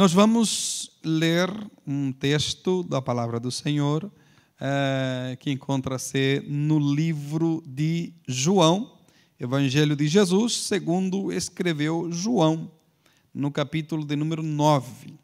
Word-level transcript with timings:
Nós 0.00 0.14
vamos 0.14 0.98
ler 1.04 1.50
um 1.86 2.10
texto 2.10 2.82
da 2.82 3.02
palavra 3.02 3.38
do 3.38 3.50
Senhor 3.50 4.10
eh, 4.58 5.36
que 5.38 5.50
encontra-se 5.50 6.42
no 6.48 6.78
livro 6.78 7.62
de 7.66 8.14
João, 8.26 8.96
Evangelho 9.38 9.94
de 9.94 10.08
Jesus, 10.08 10.56
segundo 10.56 11.30
escreveu 11.30 12.10
João, 12.10 12.70
no 13.34 13.50
capítulo 13.50 14.02
de 14.02 14.16
número 14.16 14.42
9. 14.42 15.18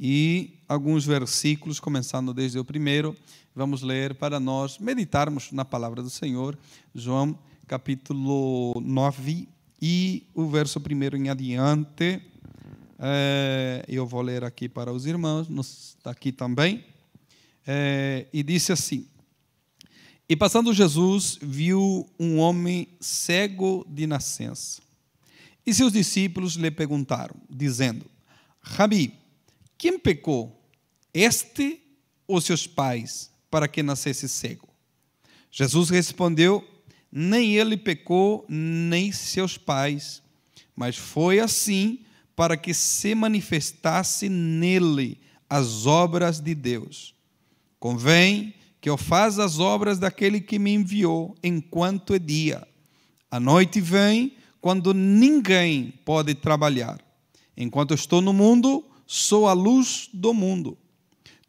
E 0.00 0.60
alguns 0.66 1.04
versículos, 1.04 1.78
começando 1.78 2.32
desde 2.32 2.58
o 2.58 2.64
primeiro, 2.64 3.14
vamos 3.54 3.82
ler 3.82 4.14
para 4.14 4.40
nós 4.40 4.78
meditarmos 4.78 5.52
na 5.52 5.62
palavra 5.62 6.02
do 6.02 6.08
Senhor, 6.08 6.58
João 6.94 7.38
capítulo 7.66 8.80
9 8.80 9.46
e 9.82 10.26
o 10.32 10.46
verso 10.48 10.80
primeiro 10.80 11.18
em 11.18 11.28
adiante. 11.28 12.22
É, 12.98 13.84
eu 13.88 14.06
vou 14.06 14.22
ler 14.22 14.44
aqui 14.44 14.68
para 14.68 14.92
os 14.92 15.06
irmãos, 15.06 15.48
está 15.48 16.10
aqui 16.10 16.30
também. 16.30 16.84
É, 17.66 18.26
e 18.32 18.42
disse 18.42 18.72
assim: 18.72 19.06
E 20.28 20.36
passando 20.36 20.72
Jesus, 20.72 21.38
viu 21.40 22.08
um 22.18 22.38
homem 22.38 22.88
cego 23.00 23.84
de 23.88 24.06
nascença. 24.06 24.82
E 25.66 25.72
seus 25.72 25.92
discípulos 25.92 26.54
lhe 26.54 26.70
perguntaram, 26.70 27.34
dizendo: 27.48 28.04
Rabi, 28.60 29.14
quem 29.76 29.98
pecou, 29.98 30.62
este 31.12 31.80
ou 32.26 32.40
seus 32.40 32.66
pais, 32.66 33.30
para 33.50 33.66
que 33.66 33.82
nascesse 33.82 34.28
cego? 34.28 34.68
Jesus 35.50 35.90
respondeu: 35.90 36.66
Nem 37.10 37.56
ele 37.56 37.76
pecou, 37.76 38.44
nem 38.48 39.10
seus 39.10 39.56
pais, 39.56 40.22
mas 40.76 40.96
foi 40.96 41.40
assim 41.40 42.04
para 42.36 42.56
que 42.56 42.74
se 42.74 43.14
manifestasse 43.14 44.28
nele 44.28 45.20
as 45.48 45.86
obras 45.86 46.40
de 46.40 46.54
Deus. 46.54 47.14
Convém 47.78 48.54
que 48.80 48.90
eu 48.90 48.96
faça 48.96 49.44
as 49.44 49.58
obras 49.58 49.98
daquele 49.98 50.40
que 50.40 50.58
me 50.58 50.74
enviou 50.74 51.34
enquanto 51.42 52.14
é 52.14 52.18
dia. 52.18 52.66
A 53.30 53.38
noite 53.38 53.80
vem 53.80 54.36
quando 54.60 54.92
ninguém 54.92 55.92
pode 56.04 56.34
trabalhar. 56.34 57.00
Enquanto 57.56 57.94
estou 57.94 58.20
no 58.20 58.32
mundo, 58.32 58.84
sou 59.06 59.46
a 59.46 59.52
luz 59.52 60.08
do 60.12 60.34
mundo. 60.34 60.76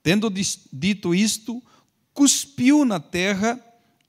Tendo 0.04 0.32
dito 0.72 1.16
isto, 1.16 1.64
cuspiu 2.14 2.86
na 2.86 3.00
terra 3.00 3.60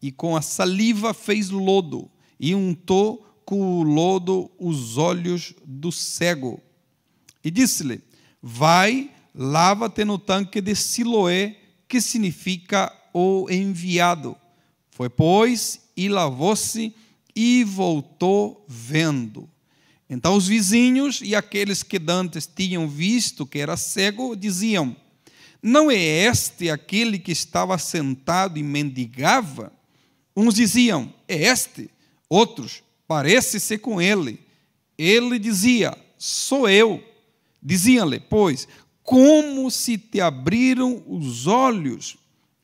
e 0.02 0.12
com 0.12 0.36
a 0.36 0.42
saliva 0.42 1.14
fez 1.14 1.48
lodo 1.48 2.10
e 2.38 2.54
untou 2.54 3.26
com 3.46 3.78
o 3.78 3.82
lodo 3.82 4.50
os 4.58 4.98
olhos 4.98 5.54
do 5.64 5.90
cego 5.90 6.60
e 7.46 7.50
disse-lhe: 7.52 8.02
Vai, 8.42 9.08
lava-te 9.32 10.04
no 10.04 10.18
tanque 10.18 10.60
de 10.60 10.74
Siloé, 10.74 11.54
que 11.86 12.00
significa 12.00 12.92
o 13.14 13.46
enviado. 13.48 14.36
Foi, 14.90 15.08
pois, 15.08 15.80
e 15.96 16.08
lavou-se 16.08 16.92
e 17.36 17.62
voltou 17.62 18.64
vendo. 18.66 19.48
Então 20.10 20.34
os 20.34 20.48
vizinhos 20.48 21.20
e 21.22 21.36
aqueles 21.36 21.84
que 21.84 22.00
dantes 22.00 22.48
tinham 22.52 22.88
visto 22.88 23.46
que 23.46 23.60
era 23.60 23.76
cego 23.76 24.34
diziam: 24.34 24.96
Não 25.62 25.88
é 25.88 25.96
este 25.96 26.68
aquele 26.68 27.16
que 27.16 27.30
estava 27.30 27.78
sentado 27.78 28.58
e 28.58 28.62
mendigava? 28.64 29.72
Uns 30.36 30.54
diziam: 30.56 31.14
É 31.28 31.44
este. 31.44 31.88
Outros: 32.28 32.82
Parece-se 33.06 33.78
com 33.78 34.02
ele. 34.02 34.40
Ele 34.98 35.38
dizia: 35.38 35.96
Sou 36.18 36.68
eu. 36.68 37.14
Diziam-lhe, 37.66 38.20
pois, 38.20 38.68
como 39.02 39.68
se 39.72 39.98
te 39.98 40.20
abriram 40.20 41.02
os 41.04 41.48
olhos? 41.48 42.16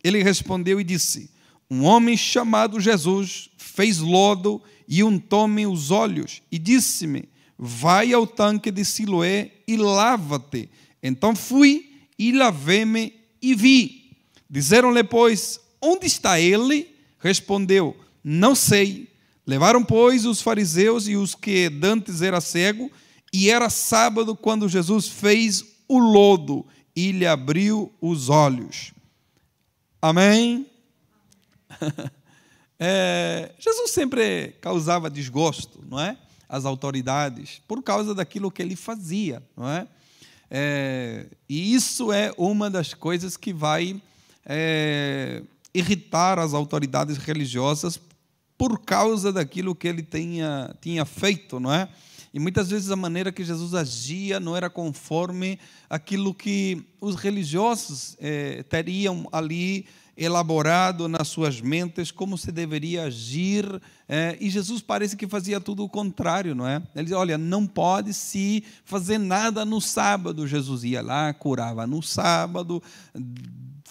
Ele 0.05 0.23
respondeu 0.23 0.81
e 0.81 0.85
disse: 0.85 1.29
Um 1.69 1.83
homem 1.83 2.17
chamado 2.17 2.79
Jesus 2.79 3.51
fez 3.57 3.99
lodo 3.99 4.63
e 4.87 5.03
untou-me 5.03 5.67
os 5.67 5.91
olhos 5.91 6.41
e 6.53 6.57
disse-me: 6.57 7.29
Vai 7.59 8.13
ao 8.13 8.25
tanque 8.29 8.71
de 8.71 8.85
Siloé 8.85 9.51
e 9.67 9.77
lava-te. 9.77 10.71
Então 11.03 11.35
fui 11.35 11.91
e 12.17 12.31
lavei-me 12.31 13.13
e 13.43 13.57
vi. 13.57 14.13
Disseram-lhe, 14.49 15.03
pois, 15.03 15.59
onde 15.81 16.07
está 16.07 16.39
ele? 16.39 16.95
Respondeu: 17.19 17.97
Não 18.23 18.55
sei. 18.55 19.09
Levaram, 19.45 19.83
pois, 19.83 20.25
os 20.25 20.41
fariseus 20.41 21.09
e 21.09 21.17
os 21.17 21.35
que 21.35 21.69
dantes 21.69 22.23
era 22.23 22.41
cego 22.41 22.89
e 23.33 23.51
era 23.51 23.71
sábado 23.71 24.37
quando 24.37 24.69
Jesus 24.69 25.09
fez 25.09 25.65
o 25.89 25.99
lodo 25.99 26.67
e 26.95 27.13
lhe 27.13 27.27
abriu 27.27 27.93
os 28.01 28.29
olhos. 28.29 28.93
Amém? 30.01 30.67
É, 32.85 33.53
Jesus 33.61 33.93
sempre 33.93 34.57
causava 34.61 35.09
desgosto, 35.09 35.85
não 35.89 36.01
é? 36.01 36.19
As 36.49 36.65
autoridades, 36.65 37.63
por 37.69 37.81
causa 37.81 38.13
daquilo 38.13 38.51
que 38.51 38.61
ele 38.61 38.75
fazia, 38.75 39.41
não 39.57 39.69
é? 39.69 39.87
é 40.51 41.27
e 41.49 41.73
isso 41.73 42.13
é 42.13 42.33
uma 42.37 42.69
das 42.69 42.93
coisas 42.93 43.37
que 43.37 43.53
vai 43.53 44.03
é, 44.45 45.45
irritar 45.73 46.41
as 46.41 46.55
autoridades 46.55 47.19
religiosas 47.19 48.01
por 48.59 48.81
causa 48.81 49.33
daquilo 49.33 49.77
que 49.77 49.87
ele 49.87 50.03
tinha, 50.03 50.75
tinha 50.81 51.05
feito, 51.05 51.61
não 51.61 51.73
é? 51.73 51.89
E 52.33 52.41
muitas 52.41 52.71
vezes 52.71 52.91
a 52.91 52.97
maneira 52.97 53.31
que 53.31 53.45
Jesus 53.45 53.75
agia 53.75 54.41
não 54.41 54.57
era 54.57 54.71
conforme 54.71 55.59
aquilo 55.89 56.33
que 56.33 56.83
os 57.01 57.15
religiosos 57.17 58.17
eh, 58.19 58.65
teriam 58.69 59.29
ali 59.31 59.87
elaborado 60.17 61.09
nas 61.09 61.29
suas 61.29 61.61
mentes 61.61 62.11
como 62.11 62.37
se 62.37 62.53
deveria 62.53 63.05
agir. 63.05 63.65
Eh, 64.09 64.39
e 64.41 64.51
Jesus 64.51 64.81
parece 64.81 65.17
que 65.17 65.27
fazia 65.27 65.61
tudo 65.61 65.85
o 65.85 65.89
contrário, 65.89 66.55
não 66.55 66.67
é? 66.67 66.77
Ele 66.95 67.05
dizia: 67.05 67.19
olha, 67.19 67.37
não 67.37 67.67
pode 67.67 68.15
se 68.15 68.65
fazer 68.85 69.19
nada 69.19 69.65
no 69.65 69.81
sábado. 69.81 70.47
Jesus 70.47 70.85
ia 70.85 71.03
lá, 71.03 71.33
curava 71.35 71.87
no 71.87 72.03
sábado, 72.03 72.83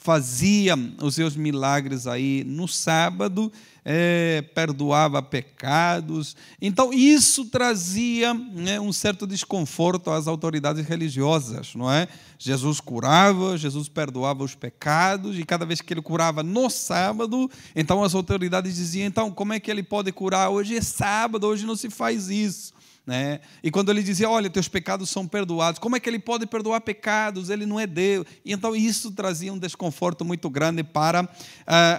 fazia 0.02 0.76
os 1.00 1.14
seus 1.14 1.36
milagres 1.36 2.08
aí 2.08 2.44
no 2.44 2.68
sábado 2.68 3.52
é, 3.86 4.44
perdoava 4.56 5.22
pecados. 5.22 6.36
Então, 6.60 6.92
isso 6.92 7.46
trazia 7.46 8.34
né, 8.34 8.80
um 8.80 8.92
certo 8.92 9.28
desconforto 9.28 10.10
às 10.10 10.26
autoridades 10.28 10.88
religiosas, 10.88 11.76
não 11.76 11.92
é? 11.92 12.08
Jesus 12.40 12.80
curava, 12.80 13.56
Jesus 13.56 13.88
perdoava 13.88 14.44
os 14.44 14.56
pecados, 14.56 15.38
e 15.38 15.44
cada 15.44 15.68
vez 15.68 15.82
que 15.82 15.94
ele 15.94 16.02
curava 16.02 16.42
no 16.42 16.68
sábado, 16.68 17.50
então 17.76 18.04
as 18.04 18.16
autoridades 18.16 18.76
diziam: 18.76 19.06
então, 19.06 19.30
como 19.30 19.54
é 19.54 19.60
que 19.60 19.70
ele 19.70 19.84
pode 19.84 20.12
curar? 20.12 20.50
Hoje 20.50 20.76
é 20.76 20.82
sábado, 20.82 21.46
hoje 21.46 21.64
não 21.64 21.76
se 21.76 21.92
faz 21.92 22.28
isso. 22.28 22.74
Né? 23.06 23.40
E 23.64 23.72
quando 23.72 23.90
ele 23.90 24.04
dizia, 24.04 24.30
olha, 24.30 24.50
teus 24.50 24.68
pecados 24.68 25.10
são 25.10 25.28
perdoados, 25.28 25.80
como 25.80 25.96
é 25.96 26.00
que 26.00 26.08
ele 26.08 26.20
pode 26.20 26.46
perdoar 26.46 26.82
pecados? 26.82 27.50
Ele 27.50 27.66
não 27.66 27.80
é 27.80 27.88
Deus. 27.88 28.26
E 28.46 28.54
então 28.54 28.76
isso 28.76 29.12
trazia 29.12 29.52
um 29.52 29.58
desconforto 29.58 30.24
muito 30.24 30.50
grande 30.50 30.84
para 30.84 31.24
uh, 31.24 31.28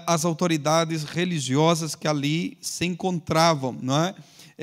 as 0.07 0.25
autoridades 0.25 1.03
religiosas 1.03 1.95
que 1.95 2.07
ali 2.07 2.57
se 2.61 2.85
encontravam, 2.85 3.77
não 3.81 4.05
é? 4.05 4.15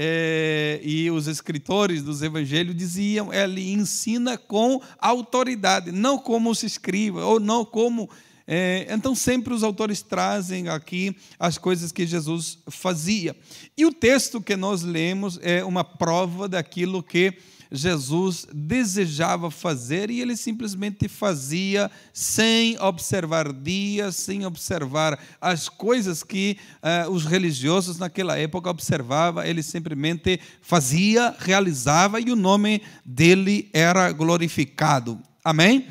É, 0.02 0.80
e 0.82 1.12
os 1.12 1.28
escritores 1.28 2.04
dos 2.04 2.22
evangelhos 2.22 2.76
diziam, 2.76 3.34
ele 3.34 3.74
ensina 3.74 4.38
com 4.38 4.82
autoridade, 4.98 5.92
não 5.92 6.18
como 6.18 6.56
se 6.56 6.66
escriba, 6.68 7.26
ou 7.26 7.38
não 7.38 7.66
como 7.66 8.10
é, 8.52 8.88
então, 8.90 9.14
sempre 9.14 9.54
os 9.54 9.62
autores 9.62 10.02
trazem 10.02 10.70
aqui 10.70 11.16
as 11.38 11.60
coisas 11.60 11.92
que 11.92 12.08
Jesus 12.08 12.58
fazia. 12.68 13.36
E 13.78 13.86
o 13.86 13.94
texto 13.94 14.42
que 14.42 14.56
nós 14.56 14.82
lemos 14.82 15.38
é 15.44 15.64
uma 15.64 15.84
prova 15.84 16.50
daquilo 16.50 17.04
que 17.04 17.38
Jesus 17.72 18.48
desejava 18.52 19.52
fazer 19.52 20.09
e 20.09 20.20
ele 20.20 20.36
simplesmente 20.36 21.08
fazia 21.08 21.91
sem 22.12 22.76
observar 22.79 23.53
dias, 23.53 24.16
sem 24.16 24.44
observar 24.47 25.20
as 25.40 25.70
coisas 25.70 26.23
que 26.23 26.58
uh, 26.82 27.12
os 27.12 27.26
religiosos 27.26 28.00
naquela 28.00 28.35
época 28.35 28.72
observavam, 28.72 29.44
ele 29.44 29.62
simplesmente 29.62 30.40
fazia, 30.59 31.35
realizava 31.38 32.20
e 32.20 32.32
o 32.32 32.35
nome 32.35 32.82
dele 33.06 33.70
era 33.72 34.12
glorificado. 34.12 35.20
Amém? 35.44 35.85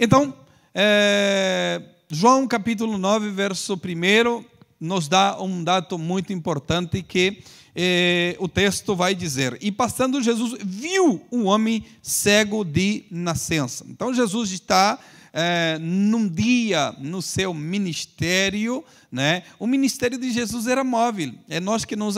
Então, 0.00 0.32
é, 0.74 1.82
João 2.10 2.48
capítulo 2.48 2.96
9, 2.96 3.28
verso 3.28 3.74
1, 3.74 4.42
nos 4.80 5.08
dá 5.08 5.38
um 5.42 5.62
dado 5.62 5.98
muito 5.98 6.32
importante 6.32 7.02
que 7.02 7.42
eh, 7.76 8.34
o 8.38 8.48
texto 8.48 8.96
vai 8.96 9.14
dizer: 9.14 9.58
E 9.60 9.70
passando 9.70 10.22
Jesus 10.22 10.56
viu 10.64 11.20
um 11.30 11.44
homem 11.44 11.84
cego 12.00 12.64
de 12.64 13.04
nascença. 13.10 13.84
Então 13.86 14.14
Jesus 14.14 14.50
está 14.52 14.98
é, 15.32 15.78
num 15.80 16.28
dia 16.28 16.94
no 16.98 17.20
seu 17.22 17.52
ministério, 17.54 18.84
né? 19.10 19.42
O 19.58 19.66
ministério 19.66 20.18
de 20.18 20.30
Jesus 20.30 20.66
era 20.66 20.84
móvel. 20.84 21.32
É 21.48 21.60
nós 21.60 21.84
que 21.84 21.96
nos 21.96 22.16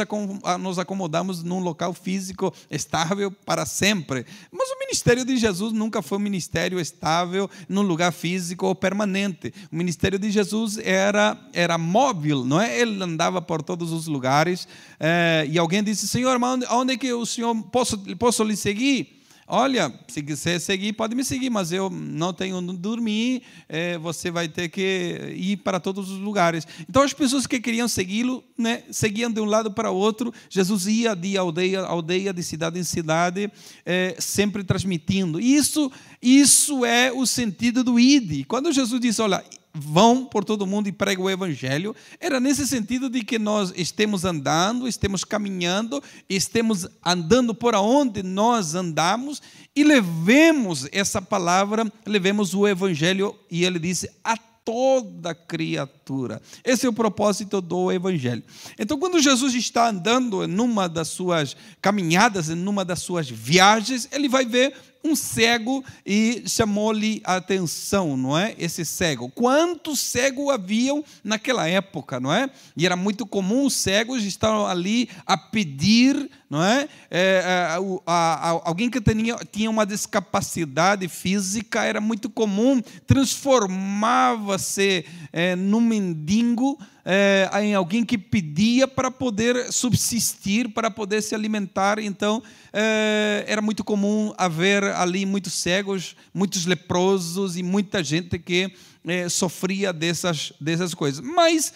acomodamos 0.79 1.43
num 1.43 1.61
local 1.61 1.95
físico 1.95 2.53
estável 2.71 3.31
para 3.31 3.65
sempre. 3.65 4.27
Mas 4.51 4.69
o 4.71 4.79
ministério 4.81 5.25
de 5.25 5.37
Jesus 5.37 5.73
nunca 5.73 6.03
foi 6.03 6.19
um 6.19 6.23
ministério 6.23 6.81
estável 6.81 7.49
num 7.69 7.83
lugar 7.83 8.13
físico 8.13 8.67
ou 8.67 8.75
permanente. 8.75 9.53
O 9.71 9.77
ministério 9.77 10.19
de 10.19 10.31
Jesus 10.31 10.79
era, 10.79 11.39
era 11.53 11.79
móvel, 11.79 12.45
não 12.45 12.61
é? 12.61 12.81
Ele 12.81 13.03
andava 13.03 13.41
por 13.41 13.63
todos 13.63 13.93
os 13.93 14.07
lugares. 14.07 14.67
É, 14.99 15.47
e 15.49 15.59
alguém 15.59 15.83
disse: 15.83 16.09
Senhor, 16.09 16.39
mas 16.39 16.55
onde, 16.55 16.67
onde 16.67 16.93
é 16.95 16.97
que 16.97 17.13
o 17.13 17.25
senhor 17.25 17.55
posso, 17.71 17.99
posso 18.17 18.43
lhe 18.43 18.57
seguir? 18.57 19.20
Olha, 19.53 19.93
se 20.07 20.23
quiser 20.23 20.61
seguir, 20.61 20.93
pode 20.93 21.17
me 21.17 21.25
seguir, 21.25 21.51
mas 21.51 21.73
eu 21.73 21.91
não 21.91 22.33
tenho 22.33 22.59
onde 22.59 22.77
dormir, 22.77 23.43
é, 23.69 23.99
você 23.99 24.31
vai 24.31 24.47
ter 24.47 24.69
que 24.69 25.35
ir 25.35 25.57
para 25.57 25.81
todos 25.81 26.09
os 26.09 26.19
lugares. 26.19 26.65
Então, 26.89 27.03
as 27.03 27.13
pessoas 27.13 27.49
que 27.49 27.59
queriam 27.59 27.89
segui-lo, 27.89 28.45
né, 28.57 28.85
seguiam 28.93 29.29
de 29.29 29.41
um 29.41 29.45
lado 29.47 29.73
para 29.73 29.91
o 29.91 29.97
outro. 29.97 30.33
Jesus 30.49 30.87
ia 30.87 31.17
de 31.17 31.37
aldeia 31.37 31.81
a 31.81 31.89
aldeia, 31.89 32.33
de 32.33 32.45
cidade 32.45 32.79
em 32.79 32.85
cidade, 32.85 33.51
é, 33.85 34.15
sempre 34.21 34.63
transmitindo. 34.63 35.41
Isso, 35.41 35.91
isso 36.23 36.85
é 36.85 37.11
o 37.11 37.27
sentido 37.27 37.83
do 37.83 37.99
ID. 37.99 38.47
Quando 38.47 38.73
Jesus 38.73 39.01
disse, 39.01 39.21
olha, 39.21 39.43
vão 39.73 40.25
por 40.25 40.45
todo 40.45 40.67
mundo 40.67 40.89
e 40.89 40.93
pregam 40.93 41.25
o 41.25 41.31
evangelho, 41.31 41.95
era 42.19 42.41
nesse 42.41 42.67
sentido 42.67 43.09
de 43.09 43.25
que 43.25 43.39
nós 43.39 43.73
estemos 43.77 44.25
andando, 44.25 44.89
estemos 44.89 45.25
caminhando, 45.25 46.03
estemos 46.29 46.89
andando 47.05 47.55
por 47.55 47.75
onde 47.75 48.23
nós 48.23 48.75
andamos 48.75 49.41
e 49.75 49.85
levemos 49.85 50.89
essa 50.91 51.23
palavra, 51.23 51.91
levemos 52.05 52.55
o 52.55 52.67
evangelho 52.67 53.37
e 53.51 53.65
ele 53.65 53.79
disse 53.79 54.11
a 54.25 54.37
toda 54.65 55.35
criatura. 55.35 56.41
Esse 56.65 56.87
é 56.87 56.89
o 56.89 56.93
propósito 56.93 57.61
do 57.61 57.91
Evangelho. 57.91 58.43
Então, 58.79 58.99
quando 58.99 59.21
Jesus 59.21 59.55
está 59.55 59.89
andando 59.89 60.47
numa 60.47 60.89
das 60.89 61.09
suas 61.09 61.57
caminhadas, 61.81 62.49
numa 62.49 62.85
das 62.85 63.01
suas 63.01 63.29
viagens, 63.29 64.09
ele 64.13 64.29
vai 64.29 64.45
ver 64.45 64.75
um 65.03 65.17
cego 65.17 65.85
e 66.05 66.43
chamou-lhe 66.47 67.21
a 67.25 67.37
atenção, 67.37 68.17
não 68.17 68.37
é? 68.37 68.55
Esse 68.59 68.85
cego. 68.85 69.31
Quantos 69.31 70.01
cegos 70.01 70.51
haviam 70.51 71.05
naquela 71.25 71.67
época, 71.69 72.21
não 72.21 72.33
é? 72.33 72.51
E 72.77 72.85
era 72.85 72.97
muito 72.97 73.27
comum 73.27 73.65
os 73.65 73.75
cegos 73.75 74.25
estavam 74.25 74.67
ali 74.67 75.09
a 75.27 75.37
pedir, 75.37 76.31
não 76.49 76.63
é? 76.63 76.89
é, 77.11 77.43
é 77.45 77.79
a, 78.07 78.13
a, 78.13 78.51
alguém 78.65 78.91
que 78.91 79.01
tinha, 79.01 79.37
tinha 79.51 79.71
uma 79.71 79.87
discapacidade 79.87 81.09
física 81.09 81.83
era 81.85 82.01
muito 82.01 82.29
comum, 82.29 82.83
transformava-se 83.07 85.05
é, 85.33 85.55
num 85.55 85.81
mendigo 85.81 86.79
é, 87.05 87.49
em 87.63 87.75
alguém 87.75 88.05
que 88.05 88.19
pedia 88.19 88.87
para 88.87 89.11
poder 89.11 89.73
subsistir, 89.73 90.69
para 90.69 90.91
poder 90.91 91.23
se 91.23 91.35
alimentar. 91.35 91.99
Então, 91.99 92.43
é, 92.73 93.45
era 93.47 93.63
muito 93.63 93.83
comum 93.85 94.33
haver 94.37 94.85
ali 94.85 95.25
muitos 95.25 95.55
cegos, 95.55 96.17
muitos 96.33 96.67
leprosos 96.67 97.57
e 97.57 97.63
muita 97.63 98.03
gente 98.03 98.39
que 98.39 98.73
é, 99.07 99.29
sofria 99.29 99.93
dessas, 99.93 100.53
dessas 100.61 100.95
coisas. 100.95 101.21
Mas 101.21 101.73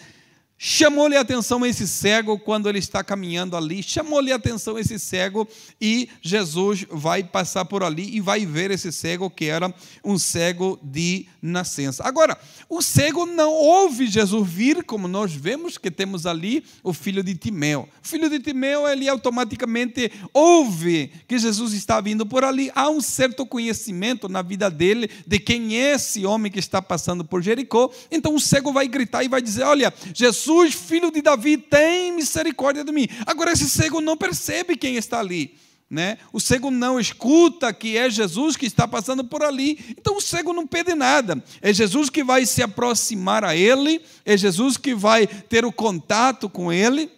Chamou-lhe 0.67 1.15
atenção 1.15 1.63
esse 1.63 1.87
cego 1.87 2.39
quando 2.39 2.67
ele 2.67 2.79
está 2.79 3.03
caminhando 3.03 3.55
ali, 3.55 3.83
chamou-lhe 3.83 4.31
atenção 4.31 4.79
esse 4.79 4.97
cego 4.97 5.47
e 5.79 6.09
Jesus 6.23 6.87
vai 6.89 7.23
passar 7.23 7.65
por 7.65 7.83
ali 7.83 8.15
e 8.15 8.19
vai 8.19 8.47
ver 8.47 8.71
esse 8.71 8.91
cego 8.91 9.29
que 9.29 9.45
era 9.45 9.71
um 10.03 10.17
cego 10.17 10.79
de 10.81 11.27
nascença. 11.39 12.03
Agora, 12.03 12.35
o 12.67 12.81
cego 12.81 13.27
não 13.27 13.53
ouve 13.53 14.07
Jesus 14.07 14.49
vir, 14.49 14.83
como 14.83 15.07
nós 15.07 15.31
vemos 15.31 15.77
que 15.77 15.91
temos 15.91 16.25
ali 16.25 16.65
o 16.83 16.93
filho 16.93 17.21
de 17.21 17.35
Timeu. 17.35 17.87
O 18.03 18.07
filho 18.07 18.27
de 18.27 18.39
Timeu, 18.39 18.87
ele 18.87 19.07
automaticamente 19.07 20.11
ouve 20.33 21.11
que 21.27 21.37
Jesus 21.37 21.73
está 21.73 22.01
vindo 22.01 22.25
por 22.25 22.43
ali. 22.43 22.71
Há 22.73 22.89
um 22.89 23.01
certo 23.01 23.45
conhecimento 23.45 24.27
na 24.27 24.41
vida 24.41 24.71
dele 24.71 25.11
de 25.27 25.37
quem 25.37 25.77
é 25.77 25.93
esse 25.93 26.25
homem 26.25 26.51
que 26.51 26.57
está 26.57 26.81
passando 26.81 27.23
por 27.23 27.43
Jericó. 27.43 27.91
Então 28.09 28.33
o 28.33 28.39
cego 28.39 28.73
vai 28.73 28.87
gritar 28.87 29.23
e 29.23 29.27
vai 29.27 29.43
dizer: 29.43 29.61
Olha, 29.61 29.93
Jesus 30.11 30.54
Jesus, 30.55 30.73
filho 30.73 31.11
de 31.11 31.21
Davi, 31.21 31.57
tem 31.57 32.13
misericórdia 32.13 32.83
de 32.83 32.91
mim. 32.91 33.07
Agora, 33.25 33.51
esse 33.51 33.69
cego 33.69 33.99
não 33.99 34.15
percebe 34.15 34.77
quem 34.77 34.95
está 34.95 35.19
ali. 35.19 35.55
Né? 35.89 36.17
O 36.33 36.39
cego 36.39 36.71
não 36.71 36.99
escuta 36.99 37.71
que 37.73 37.97
é 37.97 38.09
Jesus 38.09 38.55
que 38.55 38.65
está 38.65 38.87
passando 38.87 39.23
por 39.23 39.43
ali. 39.43 39.77
Então 39.91 40.17
o 40.17 40.21
cego 40.21 40.51
não 40.51 40.65
pede 40.65 40.95
nada. 40.95 41.43
É 41.61 41.71
Jesus 41.71 42.09
que 42.09 42.23
vai 42.23 42.45
se 42.45 42.63
aproximar 42.63 43.43
a 43.43 43.55
ele, 43.55 44.01
é 44.25 44.35
Jesus 44.35 44.77
que 44.77 44.95
vai 44.95 45.27
ter 45.27 45.63
o 45.63 45.71
contato 45.71 46.49
com 46.49 46.73
ele, 46.73 47.11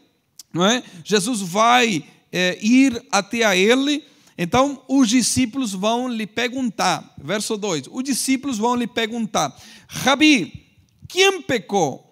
não 0.54 0.66
é? 0.66 0.83
Jesus 1.04 1.40
vai 1.42 2.04
é, 2.30 2.57
ir 2.62 3.01
até 3.10 3.45
a 3.45 3.56
ele. 3.56 4.04
Então 4.38 4.83
os 4.88 5.07
discípulos 5.07 5.72
vão 5.72 6.10
lhe 6.10 6.28
perguntar, 6.28 7.16
verso 7.18 7.56
2: 7.56 7.88
os 7.90 8.04
discípulos 8.04 8.57
vão 8.57 8.75
lhe 8.75 8.86
perguntar, 8.86 9.57
Rabi, 9.88 10.66
quem 11.07 11.42
pecou? 11.42 12.06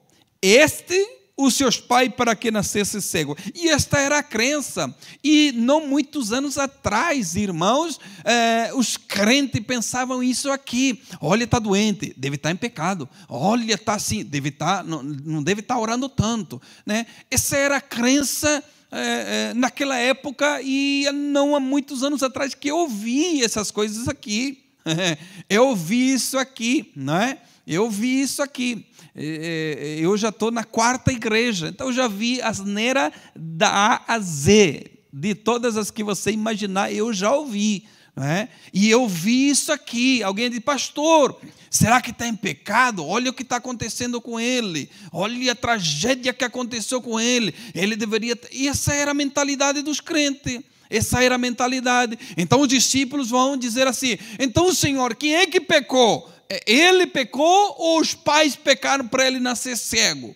Este 0.45 1.15
os 1.38 1.56
seus 1.56 1.77
pais 1.77 2.12
para 2.15 2.36
que 2.36 2.50
nascesse 2.50 3.01
cego. 3.01 3.36
E 3.53 3.68
esta 3.69 4.00
era 4.00 4.19
a 4.19 4.24
crença. 4.24 4.94
E 5.24 5.51
não 5.51 5.86
muitos 5.86 6.31
anos 6.31 6.57
atrás, 6.57 7.36
irmãos, 7.36 8.00
eh, 8.24 8.71
os 8.74 8.95
crentes 8.95 9.62
pensavam 9.65 10.24
isso 10.24 10.50
aqui. 10.50 11.01
Olha, 11.19 11.44
está 11.44 11.59
doente, 11.59 12.13
deve 12.15 12.36
estar 12.36 12.50
tá 12.50 12.53
em 12.53 12.56
pecado. 12.56 13.09
Olha, 13.27 13.74
está 13.74 13.95
assim, 13.95 14.24
deve 14.24 14.50
estar, 14.50 14.77
tá, 14.77 14.83
não, 14.83 15.03
não 15.03 15.44
deve 15.44 15.59
estar 15.59 15.75
tá 15.75 15.81
orando 15.81 16.07
tanto. 16.07 16.62
Né? 16.86 17.06
Essa 17.30 17.57
era 17.57 17.77
a 17.77 17.81
crença 17.81 18.63
eh, 18.92 19.50
eh, 19.51 19.53
naquela 19.56 19.97
época 19.97 20.62
e 20.62 21.06
não 21.13 21.53
há 21.53 21.59
muitos 21.59 22.01
anos 22.01 22.24
atrás 22.24 22.53
que 22.53 22.69
eu 22.69 22.77
ouvi 22.77 23.44
essas 23.44 23.71
coisas 23.71 24.07
aqui. 24.07 24.63
eu 25.50 25.68
ouvi 25.68 26.13
isso 26.13 26.38
aqui, 26.38 26.94
não 26.95 27.18
é? 27.18 27.39
Eu 27.65 27.89
vi 27.89 28.21
isso 28.21 28.41
aqui. 28.41 28.85
Eu 29.15 30.17
já 30.17 30.29
estou 30.29 30.51
na 30.51 30.63
quarta 30.63 31.12
igreja, 31.12 31.69
então 31.69 31.88
eu 31.88 31.94
já 31.94 32.07
vi 32.07 32.41
asneira 32.41 33.12
da 33.35 33.69
A 33.69 34.15
a 34.15 34.19
Z, 34.19 34.91
de 35.12 35.33
todas 35.33 35.77
as 35.77 35.89
que 35.89 36.03
você 36.03 36.31
imaginar, 36.31 36.91
eu 36.91 37.13
já 37.13 37.31
ouvi. 37.31 37.88
É? 38.17 38.47
E 38.73 38.89
eu 38.89 39.09
vi 39.09 39.50
isso 39.50 39.73
aqui. 39.73 40.23
Alguém 40.23 40.50
disse, 40.50 40.62
pastor, 40.62 41.38
será 41.69 42.00
que 42.00 42.12
está 42.12 42.25
em 42.25 42.33
pecado? 42.33 43.06
Olha 43.06 43.29
o 43.29 43.33
que 43.33 43.44
está 43.44 43.57
acontecendo 43.57 44.21
com 44.21 44.39
ele. 44.39 44.89
Olha 45.11 45.51
a 45.51 45.56
tragédia 45.56 46.31
que 46.31 46.45
aconteceu 46.45 47.01
com 47.01 47.19
ele. 47.19 47.53
Ele 47.73 47.94
deveria. 47.97 48.39
E 48.53 48.69
essa 48.69 48.94
era 48.94 49.11
a 49.11 49.13
mentalidade 49.13 49.81
dos 49.81 50.00
crentes. 50.00 50.61
Essa 50.89 51.21
era 51.21 51.35
a 51.35 51.38
mentalidade. 51.38 52.18
Então 52.38 52.61
os 52.61 52.69
discípulos 52.69 53.29
vão 53.29 53.57
dizer 53.57 53.85
assim: 53.85 54.18
então, 54.39 54.73
Senhor, 54.73 55.13
quem 55.15 55.35
é 55.35 55.45
que 55.45 55.59
pecou? 55.59 56.33
É, 56.50 56.63
ele 56.71 57.07
pecou 57.07 57.75
ou 57.78 57.99
os 57.99 58.14
pais 58.14 58.56
pecaram 58.56 59.07
para 59.07 59.25
ele 59.28 59.40
nascer 59.40 59.78
cego? 59.78 60.35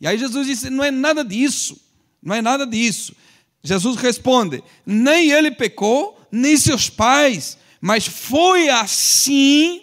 E 0.00 0.06
aí 0.06 0.18
Jesus 0.18 0.46
disse: 0.46 0.70
não 0.70 0.84
é 0.84 0.90
nada 0.90 1.24
disso, 1.24 1.80
não 2.22 2.34
é 2.34 2.42
nada 2.42 2.66
disso. 2.66 3.14
Jesus 3.62 3.96
responde: 3.96 4.62
nem 4.86 5.30
ele 5.30 5.50
pecou, 5.50 6.18
nem 6.30 6.56
seus 6.56 6.88
pais, 6.88 7.58
mas 7.80 8.06
foi 8.06 8.68
assim 8.68 9.82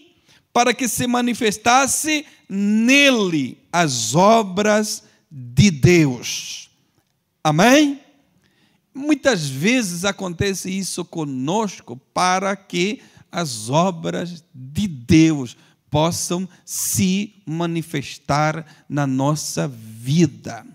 para 0.53 0.74
que 0.74 0.88
se 0.88 1.05
manifestasse 1.05 2.25
nele 2.48 3.58
as 3.72 4.15
obras 4.15 5.03
de 5.29 5.70
Deus. 5.70 6.70
Amém? 7.44 8.00
Muitas 8.94 9.46
vezes 9.46 10.05
acontece 10.05 10.70
isso 10.70 11.03
conosco 11.03 12.00
para 12.13 12.55
que 12.55 13.01
as 13.29 13.70
obras 13.70 14.41
de 14.53 14.88
Deus 14.88 15.58
possam 15.96 16.46
se 16.66 17.36
manifestar 17.46 18.66
na 18.90 19.08
nossa 19.08 19.66
vida. 19.66 20.68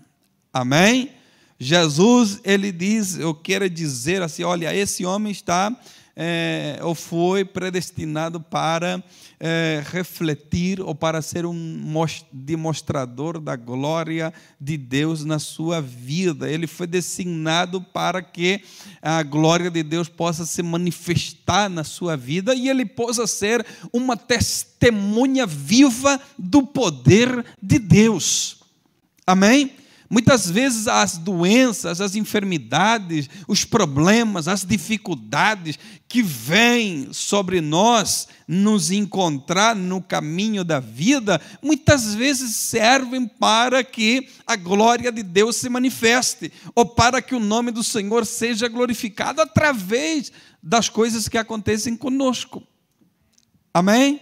Amém? 0.51 1.11
Jesus, 1.59 2.39
ele 2.43 2.71
diz, 2.71 3.19
eu 3.19 3.31
quero 3.35 3.69
dizer 3.69 4.23
assim, 4.23 4.43
olha, 4.43 4.75
esse 4.75 5.05
homem 5.05 5.31
está 5.31 5.79
é, 6.15 6.79
ou 6.81 6.93
foi 6.93 7.45
predestinado 7.45 8.39
para 8.39 9.03
é, 9.39 9.81
refletir 9.91 10.81
ou 10.81 10.93
para 10.93 11.21
ser 11.21 11.45
um 11.45 12.05
demonstrador 12.31 13.39
da 13.39 13.55
glória 13.55 14.33
de 14.59 14.77
Deus 14.77 15.25
na 15.25 15.39
sua 15.39 15.81
vida. 15.81 16.49
Ele 16.49 16.67
foi 16.67 16.87
designado 16.87 17.81
para 17.81 18.21
que 18.21 18.61
a 19.01 19.23
glória 19.23 19.71
de 19.71 19.83
Deus 19.83 20.07
possa 20.07 20.45
se 20.45 20.61
manifestar 20.61 21.69
na 21.69 21.83
sua 21.83 22.15
vida 22.15 22.53
e 22.53 22.69
ele 22.69 22.85
possa 22.85 23.25
ser 23.25 23.65
uma 23.91 24.15
testemunha 24.15 25.45
viva 25.45 26.19
do 26.37 26.63
poder 26.63 27.45
de 27.61 27.79
Deus. 27.79 28.57
Amém? 29.25 29.80
Muitas 30.11 30.51
vezes 30.51 30.89
as 30.89 31.17
doenças, 31.17 32.01
as 32.01 32.15
enfermidades, 32.17 33.29
os 33.47 33.63
problemas, 33.63 34.45
as 34.45 34.65
dificuldades 34.65 35.79
que 36.05 36.21
vêm 36.21 37.13
sobre 37.13 37.61
nós 37.61 38.27
nos 38.45 38.91
encontrar 38.91 39.73
no 39.73 40.01
caminho 40.01 40.65
da 40.65 40.81
vida, 40.81 41.39
muitas 41.63 42.13
vezes 42.13 42.53
servem 42.57 43.25
para 43.25 43.85
que 43.85 44.27
a 44.45 44.57
glória 44.57 45.13
de 45.13 45.23
Deus 45.23 45.55
se 45.55 45.69
manifeste, 45.69 46.51
ou 46.75 46.85
para 46.85 47.21
que 47.21 47.33
o 47.33 47.39
nome 47.39 47.71
do 47.71 47.81
Senhor 47.81 48.25
seja 48.25 48.67
glorificado 48.67 49.41
através 49.41 50.29
das 50.61 50.89
coisas 50.89 51.29
que 51.29 51.37
acontecem 51.37 51.95
conosco. 51.95 52.61
Amém? 53.73 54.19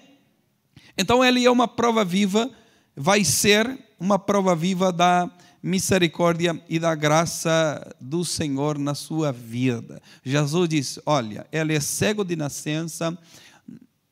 Então, 0.96 1.26
ele 1.26 1.44
é 1.44 1.50
uma 1.50 1.68
prova 1.68 2.06
viva, 2.06 2.48
vai 2.96 3.24
ser 3.24 3.76
uma 4.00 4.20
prova 4.20 4.56
viva 4.56 4.92
da 4.94 5.32
misericórdia 5.62 6.62
e 6.70 6.80
da 6.80 6.96
graça 6.96 7.96
do 8.00 8.24
Senhor 8.24 8.78
na 8.78 8.96
sua 8.96 9.32
vida. 9.32 10.02
Jesus 10.24 10.70
disse: 10.70 11.02
Olha, 11.06 11.46
ele 11.52 11.74
é 11.74 11.80
cego 11.80 12.24
de 12.24 12.36
nascença, 12.36 13.18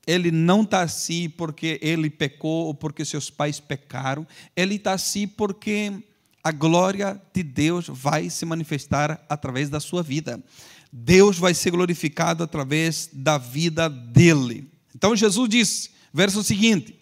ele 0.05 0.31
não 0.31 0.61
está 0.61 0.81
assim 0.81 1.29
porque 1.29 1.79
ele 1.81 2.09
pecou 2.09 2.67
ou 2.67 2.73
porque 2.73 3.03
seus 3.03 3.29
pais 3.29 3.59
pecaram, 3.59 4.25
ele 4.55 4.75
está 4.75 4.93
assim 4.93 5.27
porque 5.27 5.93
a 6.43 6.51
glória 6.51 7.21
de 7.33 7.43
Deus 7.43 7.87
vai 7.89 8.29
se 8.29 8.45
manifestar 8.45 9.25
através 9.27 9.69
da 9.69 9.79
sua 9.81 10.01
vida. 10.01 10.41
Deus 10.91 11.37
vai 11.37 11.53
ser 11.53 11.71
glorificado 11.71 12.43
através 12.43 13.09
da 13.11 13.37
vida 13.37 13.89
dele. 13.89 14.71
Então 14.95 15.15
Jesus 15.15 15.49
disse, 15.49 15.89
verso 16.13 16.41
seguinte: 16.43 16.96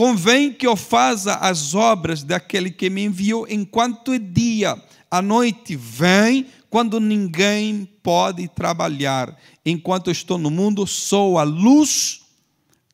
Convém 0.00 0.50
que 0.50 0.66
eu 0.66 0.76
faça 0.76 1.34
as 1.34 1.74
obras 1.74 2.22
daquele 2.22 2.70
que 2.70 2.88
me 2.88 3.04
enviou 3.04 3.46
enquanto 3.46 4.14
é 4.14 4.18
dia. 4.18 4.82
A 5.10 5.20
noite 5.20 5.76
vem 5.76 6.46
quando 6.70 6.98
ninguém 6.98 7.84
pode 8.02 8.48
trabalhar. 8.48 9.38
Enquanto 9.62 10.10
estou 10.10 10.38
no 10.38 10.50
mundo, 10.50 10.86
sou 10.86 11.36
a 11.36 11.42
luz 11.42 12.22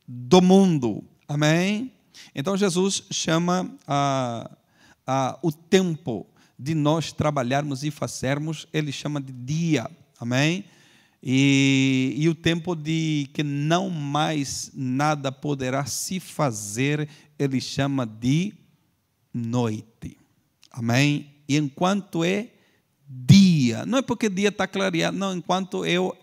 do 0.04 0.42
mundo. 0.42 1.04
Amém? 1.28 1.92
Então 2.34 2.56
Jesus 2.56 3.04
chama 3.12 3.72
a, 3.86 4.50
a, 5.06 5.38
o 5.42 5.52
tempo 5.52 6.26
de 6.58 6.74
nós 6.74 7.12
trabalharmos 7.12 7.84
e 7.84 7.92
fazermos, 7.92 8.66
ele 8.72 8.90
chama 8.90 9.20
de 9.20 9.32
dia. 9.32 9.88
Amém? 10.18 10.64
E, 11.22 12.14
e, 12.16 12.28
o 12.28 12.34
tempo 12.34 12.74
de 12.76 13.28
que 13.32 13.42
não 13.42 13.90
mais 13.90 14.70
nada 14.74 15.32
poderá 15.32 15.84
se 15.86 16.20
fazer, 16.20 17.08
ele 17.38 17.60
chama 17.60 18.06
de 18.06 18.52
noite. 19.32 20.16
Amém? 20.70 21.30
E 21.48 21.56
enquanto 21.56 22.22
é 22.22 22.50
dia, 23.08 23.86
não 23.86 23.98
é 23.98 24.02
porque 24.02 24.28
dia 24.28 24.48
está 24.48 24.66
clareado, 24.66 25.16
não, 25.16 25.34
enquanto 25.34 25.84
eu, 25.84 26.16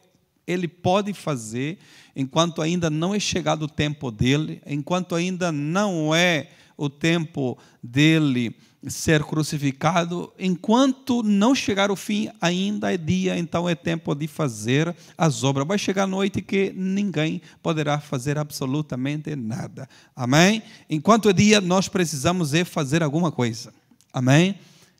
ele 0.45 0.67
pode 0.67 1.13
fazer, 1.13 1.79
enquanto 2.15 2.61
ainda 2.61 2.89
não 2.89 3.15
é 3.15 3.19
chegado 3.19 3.63
o 3.63 3.69
tempo 3.69 4.11
dele, 4.11 4.61
enquanto 4.65 5.15
ainda 5.15 5.51
não 5.51 6.13
é 6.13 6.49
o 6.77 6.89
tempo 6.89 7.57
dele 7.81 8.55
ser 8.89 9.23
crucificado, 9.23 10.33
enquanto 10.37 11.23
não 11.23 11.55
chegar 11.55 11.89
o 11.89 11.95
fim, 11.95 12.29
ainda 12.41 12.93
é 12.93 12.97
dia, 12.97 13.37
então 13.37 13.67
é 13.67 13.75
tempo 13.75 14.13
de 14.13 14.27
fazer 14.27 14.93
as 15.17 15.43
obras. 15.43 15.65
Vai 15.65 15.77
chegar 15.77 16.03
a 16.03 16.07
noite 16.07 16.41
que 16.41 16.73
ninguém 16.75 17.41
poderá 17.61 17.99
fazer 17.99 18.37
absolutamente 18.37 19.35
nada. 19.35 19.87
Amém? 20.15 20.61
Enquanto 20.89 21.29
é 21.29 21.33
dia, 21.33 21.61
nós 21.61 21.87
precisamos 21.87 22.53
é 22.53 22.65
fazer 22.65 23.01
alguma 23.01 23.31
coisa. 23.31 23.73
Amém? 24.11 24.59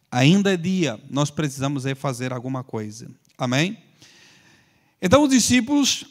Ainda 0.09 0.53
é 0.53 0.57
dia, 0.57 0.99
nós 1.09 1.29
precisamos 1.29 1.85
é 1.85 1.93
fazer 1.93 2.31
alguma 2.31 2.63
coisa. 2.63 3.09
Amém? 3.37 3.77
Então 5.01 5.23
os 5.23 5.29
discípulos 5.29 6.05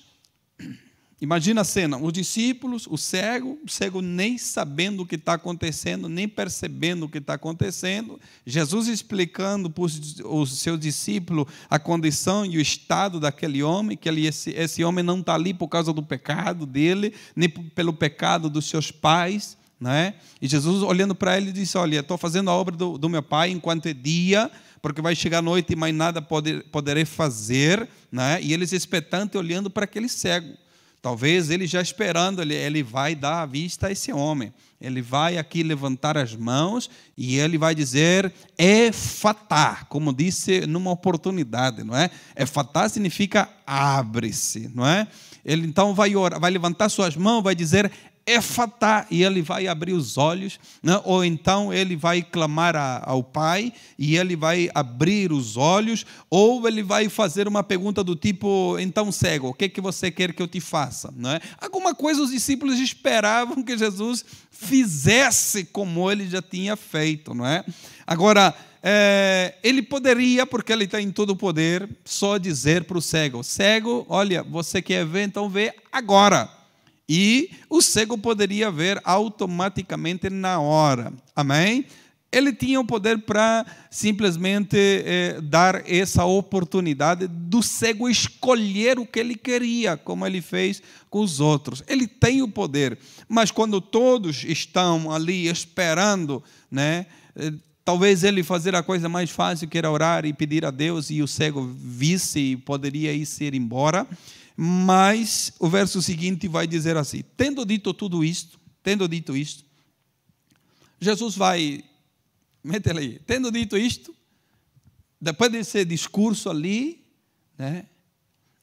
Imagina 1.22 1.60
a 1.60 1.64
cena: 1.64 1.96
os 1.98 2.12
discípulos, 2.12 2.88
o 2.90 2.98
cego, 2.98 3.56
o 3.64 3.70
cego 3.70 4.02
nem 4.02 4.36
sabendo 4.36 5.04
o 5.04 5.06
que 5.06 5.14
está 5.14 5.34
acontecendo, 5.34 6.08
nem 6.08 6.26
percebendo 6.26 7.06
o 7.06 7.08
que 7.08 7.18
está 7.18 7.34
acontecendo, 7.34 8.20
Jesus 8.44 8.88
explicando 8.88 9.70
para 9.70 9.84
o 10.24 10.44
seu 10.44 10.76
discípulo 10.76 11.46
a 11.70 11.78
condição 11.78 12.44
e 12.44 12.58
o 12.58 12.60
estado 12.60 13.20
daquele 13.20 13.62
homem, 13.62 13.96
que 13.96 14.08
ele, 14.08 14.26
esse, 14.26 14.50
esse 14.50 14.82
homem 14.82 15.04
não 15.04 15.20
está 15.20 15.34
ali 15.34 15.54
por 15.54 15.68
causa 15.68 15.92
do 15.92 16.02
pecado 16.02 16.66
dele, 16.66 17.14
nem 17.36 17.48
pelo 17.48 17.92
pecado 17.92 18.50
dos 18.50 18.68
seus 18.68 18.90
pais. 18.90 19.56
Né? 19.80 20.14
E 20.40 20.48
Jesus, 20.48 20.82
olhando 20.82 21.14
para 21.14 21.36
ele, 21.36 21.52
disse: 21.52 21.78
Olha, 21.78 22.00
estou 22.00 22.18
fazendo 22.18 22.50
a 22.50 22.54
obra 22.54 22.74
do, 22.76 22.98
do, 22.98 23.08
meu 23.08 23.22
pai 23.22 23.50
enquanto 23.50 23.86
é 23.86 23.92
dia, 23.92 24.50
porque 24.80 25.00
vai 25.00 25.14
chegar 25.14 25.38
a 25.38 25.42
noite 25.42 25.72
e 25.72 25.76
mais 25.76 25.94
nada 25.94 26.20
poder, 26.20 26.64
poderei 26.64 27.04
fazer. 27.04 27.88
Né? 28.10 28.40
E 28.42 28.52
eles 28.52 28.72
expectantes 28.72 29.38
olhando 29.38 29.70
para 29.70 29.84
aquele 29.84 30.08
cego. 30.08 30.61
Talvez 31.02 31.50
ele 31.50 31.66
já 31.66 31.82
esperando, 31.82 32.40
ele, 32.40 32.54
ele 32.54 32.80
vai 32.80 33.16
dar 33.16 33.42
a 33.42 33.46
vista 33.46 33.88
a 33.88 33.90
esse 33.90 34.12
homem. 34.12 34.54
Ele 34.80 35.02
vai 35.02 35.36
aqui 35.36 35.64
levantar 35.64 36.16
as 36.16 36.34
mãos 36.36 36.88
e 37.18 37.38
ele 37.38 37.58
vai 37.58 37.74
dizer 37.74 38.32
é 38.56 38.92
fatá, 38.92 39.84
como 39.88 40.12
disse 40.12 40.64
numa 40.64 40.92
oportunidade, 40.92 41.82
não 41.82 41.96
é? 41.96 42.08
É 42.36 42.46
fatá 42.46 42.88
significa 42.88 43.48
abre-se, 43.66 44.70
não 44.72 44.86
é? 44.86 45.08
Ele 45.44 45.66
então 45.66 45.92
vai 45.92 46.14
orar, 46.14 46.38
vai 46.38 46.52
levantar 46.52 46.88
suas 46.88 47.16
mãos, 47.16 47.42
vai 47.42 47.56
dizer 47.56 47.90
Efatá, 48.24 49.04
e 49.10 49.24
ele 49.24 49.42
vai 49.42 49.66
abrir 49.66 49.94
os 49.94 50.16
olhos, 50.16 50.60
né? 50.80 51.00
ou 51.04 51.24
então 51.24 51.74
ele 51.74 51.96
vai 51.96 52.22
clamar 52.22 52.76
a, 52.76 53.02
ao 53.04 53.20
Pai 53.22 53.72
e 53.98 54.16
ele 54.16 54.36
vai 54.36 54.70
abrir 54.72 55.32
os 55.32 55.56
olhos, 55.56 56.06
ou 56.30 56.66
ele 56.68 56.84
vai 56.84 57.08
fazer 57.08 57.48
uma 57.48 57.64
pergunta 57.64 58.04
do 58.04 58.14
tipo: 58.14 58.76
então, 58.78 59.10
cego, 59.10 59.48
o 59.48 59.54
que, 59.54 59.68
que 59.68 59.80
você 59.80 60.08
quer 60.08 60.32
que 60.32 60.40
eu 60.40 60.46
te 60.46 60.60
faça? 60.60 61.12
Não 61.16 61.30
é? 61.30 61.40
Alguma 61.60 61.96
coisa 61.96 62.22
os 62.22 62.30
discípulos 62.30 62.78
esperavam 62.78 63.60
que 63.60 63.76
Jesus 63.76 64.24
fizesse 64.52 65.64
como 65.64 66.08
ele 66.08 66.28
já 66.28 66.40
tinha 66.40 66.76
feito, 66.76 67.34
não 67.34 67.44
é? 67.44 67.64
Agora, 68.06 68.54
é, 68.80 69.54
ele 69.64 69.82
poderia, 69.82 70.46
porque 70.46 70.72
ele 70.72 70.86
tem 70.86 71.10
todo 71.10 71.30
o 71.30 71.36
poder, 71.36 71.88
só 72.04 72.38
dizer 72.38 72.84
para 72.84 72.98
o 72.98 73.02
cego: 73.02 73.42
cego, 73.42 74.06
olha, 74.08 74.44
você 74.44 74.80
quer 74.80 75.04
ver, 75.04 75.24
então 75.24 75.48
vê 75.48 75.74
agora 75.90 76.61
e 77.08 77.50
o 77.68 77.82
cego 77.82 78.16
poderia 78.16 78.70
ver 78.70 79.00
automaticamente 79.04 80.30
na 80.30 80.60
hora. 80.60 81.12
Amém? 81.34 81.86
Ele 82.32 82.50
tinha 82.50 82.80
o 82.80 82.86
poder 82.86 83.18
para 83.18 83.66
simplesmente 83.90 84.78
eh, 84.78 85.38
dar 85.42 85.82
essa 85.86 86.24
oportunidade 86.24 87.26
do 87.26 87.62
cego 87.62 88.08
escolher 88.08 88.98
o 88.98 89.04
que 89.04 89.20
ele 89.20 89.34
queria, 89.34 89.98
como 89.98 90.26
ele 90.26 90.40
fez 90.40 90.82
com 91.10 91.20
os 91.20 91.40
outros. 91.40 91.84
Ele 91.86 92.06
tem 92.06 92.40
o 92.40 92.48
poder, 92.48 92.98
mas 93.28 93.50
quando 93.50 93.82
todos 93.82 94.44
estão 94.44 95.12
ali 95.12 95.46
esperando, 95.46 96.42
né? 96.70 97.04
Eh, 97.36 97.52
talvez 97.84 98.24
ele 98.24 98.42
fazer 98.42 98.74
a 98.74 98.82
coisa 98.82 99.10
mais 99.10 99.30
fácil 99.30 99.68
que 99.68 99.76
era 99.76 99.90
orar 99.90 100.24
e 100.24 100.32
pedir 100.32 100.64
a 100.64 100.70
Deus 100.70 101.10
e 101.10 101.20
o 101.20 101.28
cego 101.28 101.70
visse 101.76 102.38
e 102.38 102.56
poderia 102.56 103.12
ir 103.12 103.26
ser 103.26 103.54
embora. 103.54 104.06
Mas 104.56 105.52
o 105.58 105.68
verso 105.68 106.02
seguinte 106.02 106.48
vai 106.48 106.66
dizer 106.66 106.96
assim: 106.96 107.22
tendo 107.36 107.64
dito 107.64 107.92
tudo 107.94 108.24
isto, 108.24 108.58
tendo 108.82 109.08
dito 109.08 109.36
isto, 109.36 109.64
Jesus 111.00 111.34
vai, 111.36 111.82
mete 112.62 112.90
aí, 112.90 113.18
tendo 113.26 113.50
dito 113.50 113.76
isto, 113.76 114.14
depois 115.20 115.50
desse 115.50 115.84
discurso 115.84 116.50
ali, 116.50 117.04
né, 117.56 117.86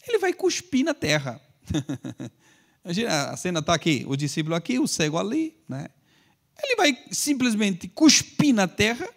ele 0.07 0.19
vai 0.19 0.33
cuspir 0.33 0.85
na 0.85 0.93
terra. 0.93 1.41
Imagina, 2.83 3.29
a 3.29 3.37
cena 3.37 3.59
está 3.59 3.73
aqui, 3.73 4.05
o 4.07 4.15
discípulo 4.15 4.55
aqui, 4.55 4.79
o 4.79 4.87
cego 4.87 5.17
ali, 5.17 5.55
né? 5.67 5.89
Ele 6.61 6.75
vai 6.75 6.97
simplesmente 7.11 7.87
cuspir 7.87 8.53
na 8.53 8.67
terra, 8.67 9.07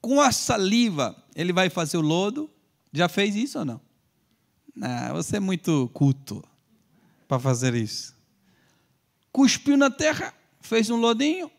com 0.00 0.20
a 0.20 0.32
saliva, 0.32 1.16
ele 1.34 1.52
vai 1.52 1.70
fazer 1.70 1.96
o 1.96 2.00
lodo. 2.00 2.50
Já 2.92 3.08
fez 3.08 3.34
isso 3.36 3.60
ou 3.60 3.64
não? 3.64 3.80
Não, 4.74 5.14
você 5.14 5.36
é 5.36 5.40
muito 5.40 5.90
culto 5.92 6.42
para 7.28 7.38
fazer 7.38 7.74
isso. 7.74 8.16
Cuspiu 9.30 9.76
na 9.76 9.90
terra, 9.90 10.34
fez 10.60 10.88
um 10.90 10.96
lodinho. 10.96 11.50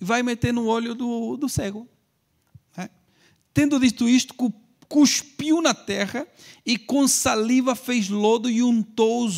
E 0.00 0.04
vai 0.04 0.22
meter 0.22 0.52
no 0.52 0.66
olho 0.66 0.94
do, 0.94 1.36
do 1.36 1.48
cego. 1.48 1.88
Né? 2.76 2.90
Tendo 3.54 3.78
dito 3.78 4.08
isto, 4.08 4.34
cuspiu 4.88 5.62
na 5.62 5.72
terra 5.72 6.26
e 6.66 6.76
com 6.78 7.06
saliva 7.08 7.74
fez 7.74 8.08
lodo 8.08 8.50
e 8.50 8.62
untou 8.62 9.28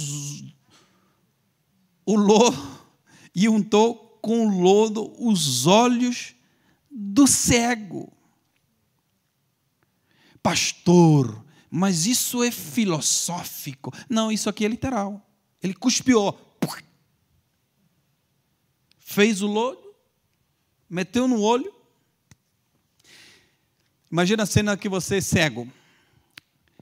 o 2.07 2.17
lodo 2.17 2.87
e 3.35 3.49
untou 3.49 4.04
com 4.25 4.49
lodo 4.49 5.15
os 5.19 5.67
olhos 5.67 6.35
do 6.91 7.27
cego. 7.27 8.11
Pastor, 10.43 11.45
mas 11.71 12.07
isso 12.07 12.43
é 12.43 12.51
filosófico. 12.51 13.93
Não, 14.09 14.33
isso 14.33 14.49
aqui 14.49 14.65
é 14.65 14.69
literal. 14.69 15.21
Ele 15.63 15.75
cuspiu, 15.75 16.35
fez 18.99 19.43
o 19.43 19.47
lodo, 19.47 19.95
meteu 20.89 21.29
no 21.29 21.43
olho. 21.43 21.71
Imagina 24.11 24.45
a 24.45 24.47
cena 24.47 24.75
que 24.75 24.89
você 24.89 25.19
é 25.19 25.21
cego 25.21 25.71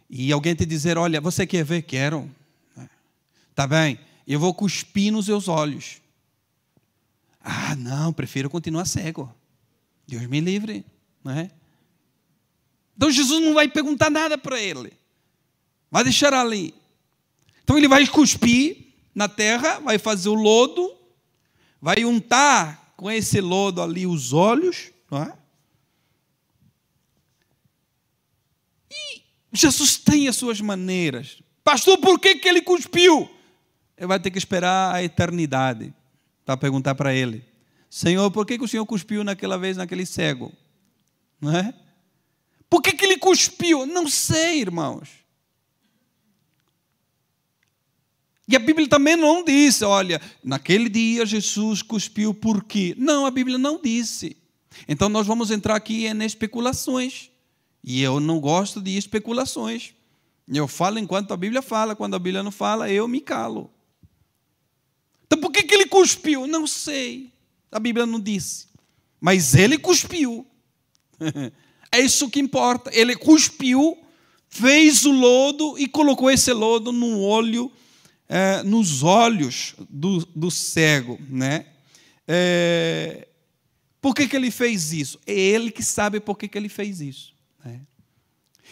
e 0.08 0.30
alguém 0.30 0.54
te 0.54 0.64
dizer: 0.64 0.96
Olha, 0.96 1.20
você 1.20 1.44
quer 1.44 1.64
ver? 1.64 1.82
Quero. 1.82 2.30
Tá 3.52 3.66
bem, 3.66 3.98
eu 4.28 4.38
vou 4.38 4.54
cuspir 4.54 5.12
nos 5.12 5.26
seus 5.26 5.48
olhos. 5.48 6.01
Ah, 7.42 7.74
não, 7.74 8.12
prefiro 8.12 8.48
continuar 8.48 8.84
cego. 8.84 9.32
Deus 10.06 10.26
me 10.26 10.40
livre, 10.40 10.84
não 11.24 11.32
é? 11.32 11.50
Então 12.96 13.10
Jesus 13.10 13.42
não 13.42 13.54
vai 13.54 13.68
perguntar 13.68 14.10
nada 14.10 14.38
para 14.38 14.60
ele. 14.60 14.92
Vai 15.90 16.04
deixar 16.04 16.32
ali. 16.32 16.74
Então 17.64 17.76
ele 17.76 17.88
vai 17.88 18.06
cuspir 18.06 18.76
na 19.14 19.28
terra, 19.28 19.80
vai 19.80 19.98
fazer 19.98 20.28
o 20.28 20.34
lodo, 20.34 20.94
vai 21.80 22.04
untar 22.04 22.94
com 22.96 23.10
esse 23.10 23.40
lodo 23.40 23.82
ali 23.82 24.06
os 24.06 24.32
olhos, 24.32 24.90
não 25.10 25.22
é? 25.22 25.36
E 28.90 29.22
Jesus 29.52 29.96
tem 29.96 30.28
as 30.28 30.36
suas 30.36 30.60
maneiras. 30.60 31.42
Pastor, 31.64 31.98
por 31.98 32.18
que, 32.18 32.36
que 32.36 32.48
ele 32.48 32.62
cuspiu? 32.62 33.28
Ele 33.96 34.06
vai 34.06 34.18
ter 34.18 34.30
que 34.30 34.38
esperar 34.38 34.94
a 34.94 35.02
eternidade 35.02 35.92
para 36.44 36.56
perguntar 36.56 36.94
para 36.94 37.14
ele: 37.14 37.44
Senhor, 37.88 38.30
por 38.30 38.46
que, 38.46 38.58
que 38.58 38.64
o 38.64 38.68
Senhor 38.68 38.86
cuspiu 38.86 39.22
naquela 39.22 39.58
vez 39.58 39.76
naquele 39.76 40.06
cego? 40.06 40.52
Não 41.40 41.56
é? 41.56 41.74
Por 42.70 42.80
que, 42.80 42.92
que 42.92 43.04
ele 43.04 43.18
cuspiu? 43.18 43.84
Não 43.84 44.08
sei, 44.08 44.60
irmãos. 44.60 45.22
E 48.48 48.56
a 48.56 48.58
Bíblia 48.58 48.88
também 48.88 49.16
não 49.16 49.44
disse, 49.44 49.84
olha, 49.84 50.20
naquele 50.42 50.88
dia 50.88 51.24
Jesus 51.24 51.80
cuspiu 51.80 52.34
por 52.34 52.64
quê? 52.64 52.94
Não, 52.98 53.24
a 53.24 53.30
Bíblia 53.30 53.56
não 53.56 53.80
disse. 53.80 54.36
Então 54.88 55.08
nós 55.08 55.26
vamos 55.26 55.50
entrar 55.50 55.76
aqui 55.76 56.06
em 56.06 56.22
especulações. 56.22 57.30
E 57.84 58.02
eu 58.02 58.20
não 58.20 58.40
gosto 58.40 58.80
de 58.80 58.96
especulações. 58.96 59.94
Eu 60.48 60.68
falo 60.68 60.98
enquanto 60.98 61.32
a 61.32 61.36
Bíblia 61.36 61.62
fala, 61.62 61.96
quando 61.96 62.14
a 62.14 62.18
Bíblia 62.18 62.42
não 62.42 62.50
fala, 62.50 62.90
eu 62.90 63.06
me 63.08 63.20
calo. 63.20 63.70
Então 65.26 65.40
por 65.40 65.50
que, 65.50 65.62
que 65.62 65.74
ele 65.74 65.81
cuspiu? 65.92 66.46
Não 66.46 66.66
sei. 66.66 67.30
A 67.70 67.78
Bíblia 67.78 68.06
não 68.06 68.18
disse. 68.18 68.66
Mas 69.20 69.54
ele 69.54 69.76
cuspiu. 69.76 70.46
É 71.94 72.00
isso 72.00 72.30
que 72.30 72.40
importa. 72.40 72.90
Ele 72.94 73.14
cuspiu, 73.14 73.98
fez 74.48 75.04
o 75.04 75.12
lodo 75.12 75.78
e 75.78 75.86
colocou 75.86 76.30
esse 76.30 76.50
lodo 76.50 76.90
no 76.90 77.20
olho, 77.20 77.70
é, 78.26 78.62
nos 78.62 79.02
olhos 79.02 79.74
do, 79.90 80.24
do 80.34 80.50
cego. 80.50 81.20
Né? 81.28 81.66
É, 82.26 83.28
por 84.00 84.14
que, 84.14 84.26
que 84.26 84.34
ele 84.34 84.50
fez 84.50 84.90
isso? 84.94 85.20
É 85.26 85.38
ele 85.38 85.70
que 85.70 85.82
sabe 85.82 86.18
por 86.18 86.38
que, 86.38 86.48
que 86.48 86.56
ele 86.56 86.70
fez 86.70 87.02
isso. 87.02 87.34
Né? 87.62 87.82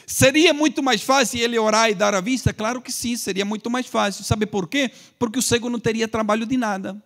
Seria 0.07 0.55
muito 0.55 0.83
mais 0.83 1.03
fácil 1.03 1.41
ele 1.41 1.59
orar 1.59 1.91
e 1.91 1.95
dar 1.95 2.15
a 2.15 2.23
vista? 2.23 2.55
Claro 2.55 2.81
que 2.81 2.91
sim, 2.91 3.19
seria 3.19 3.45
muito 3.45 3.69
mais 3.69 3.85
fácil. 3.85 4.25
Sabe 4.25 4.47
por 4.47 4.67
quê? 4.67 4.91
Porque 5.19 5.39
o 5.39 5.43
cego 5.43 5.69
não 5.69 5.79
teria 5.79 6.09
trabalho 6.09 6.47
de 6.47 6.57
nada. 6.57 6.97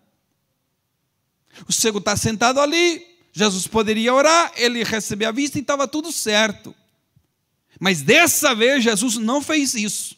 O 1.68 1.72
cego 1.72 1.98
está 1.98 2.16
sentado 2.16 2.60
ali, 2.60 3.04
Jesus 3.32 3.66
poderia 3.66 4.14
orar, 4.14 4.52
ele 4.56 4.84
recebia 4.84 5.28
a 5.28 5.32
vista 5.32 5.58
e 5.58 5.60
estava 5.60 5.88
tudo 5.88 6.12
certo. 6.12 6.74
Mas 7.80 8.02
dessa 8.02 8.54
vez 8.54 8.84
Jesus 8.84 9.16
não 9.16 9.42
fez 9.42 9.74
isso. 9.74 10.16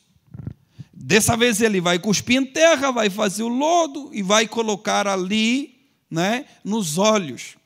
Dessa 0.93 1.37
vez 1.37 1.61
ele 1.61 1.81
vai 1.81 1.99
cuspir 1.99 2.37
em 2.37 2.45
terra, 2.45 2.91
vai 2.91 3.09
fazer 3.09 3.43
o 3.43 3.49
lodo 3.49 4.11
e 4.13 4.23
vai 4.23 4.47
colocar 4.47 5.07
ali, 5.07 5.77
né, 6.11 6.47
nos 6.65 6.99
olhos. 6.99 7.57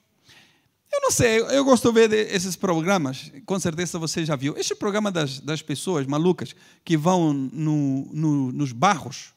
Eu 0.93 1.01
não 1.03 1.11
sei, 1.11 1.41
eu 1.41 1.65
gosto 1.65 1.93
de 1.93 2.09
ver 2.09 2.35
esses 2.35 2.57
programas, 2.57 3.31
com 3.47 3.59
certeza 3.59 3.99
você 3.99 4.25
já 4.25 4.35
viu. 4.35 4.57
Este 4.57 4.75
programa 4.75 5.11
das, 5.11 5.39
das 5.39 5.63
pessoas 5.63 6.07
malucas 6.07 6.55
que 6.85 6.97
vão 6.97 7.33
no, 7.33 8.09
no, 8.13 8.53
nos 8.53 8.73
barros 8.73 9.33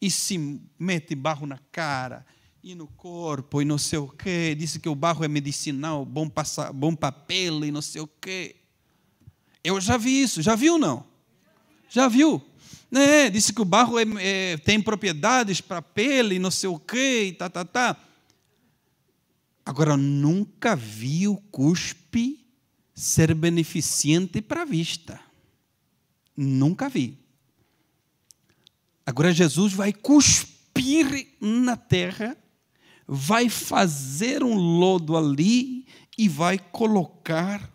e 0.00 0.10
se 0.10 0.60
mete 0.78 1.14
barro 1.14 1.46
na 1.46 1.58
cara, 1.70 2.24
e 2.66 2.74
no 2.74 2.88
corpo 2.88 3.62
e 3.62 3.64
não 3.64 3.78
sei 3.78 4.00
o 4.00 4.08
quê. 4.08 4.52
Disse 4.58 4.80
que 4.80 4.88
o 4.88 4.94
barro 4.96 5.24
é 5.24 5.28
medicinal, 5.28 6.04
bom, 6.04 6.28
para 6.28 6.72
bom 6.72 6.96
papel 6.96 7.64
e 7.64 7.70
não 7.70 7.80
sei 7.80 8.02
o 8.02 8.08
quê. 8.08 8.56
Eu 9.62 9.80
já 9.80 9.96
vi 9.96 10.20
isso, 10.20 10.42
já 10.42 10.56
viu 10.56 10.76
não? 10.76 11.06
Já 11.88 12.08
viu? 12.08 12.44
É, 12.92 13.30
disse 13.30 13.52
que 13.52 13.60
o 13.60 13.64
barro 13.64 14.00
é, 14.00 14.04
é, 14.18 14.56
tem 14.56 14.82
propriedades 14.82 15.60
para 15.60 15.80
pele 15.80 16.40
não 16.40 16.50
sei 16.50 16.68
o 16.68 16.76
quê, 16.76 17.26
e 17.28 17.32
tá, 17.34 17.48
tá, 17.48 17.64
tá. 17.64 17.96
Agora, 19.64 19.96
nunca 19.96 20.74
vi 20.74 21.28
o 21.28 21.36
cuspe 21.36 22.44
ser 22.92 23.32
beneficente 23.32 24.42
para 24.42 24.62
a 24.62 24.64
vista. 24.64 25.20
Nunca 26.36 26.88
vi. 26.88 27.16
Agora, 29.04 29.32
Jesus 29.32 29.72
vai 29.72 29.92
cuspir 29.92 31.28
na 31.40 31.76
terra 31.76 32.36
vai 33.06 33.48
fazer 33.48 34.42
um 34.42 34.54
lodo 34.54 35.16
ali 35.16 35.86
e 36.18 36.28
vai 36.28 36.58
colocar 36.58 37.70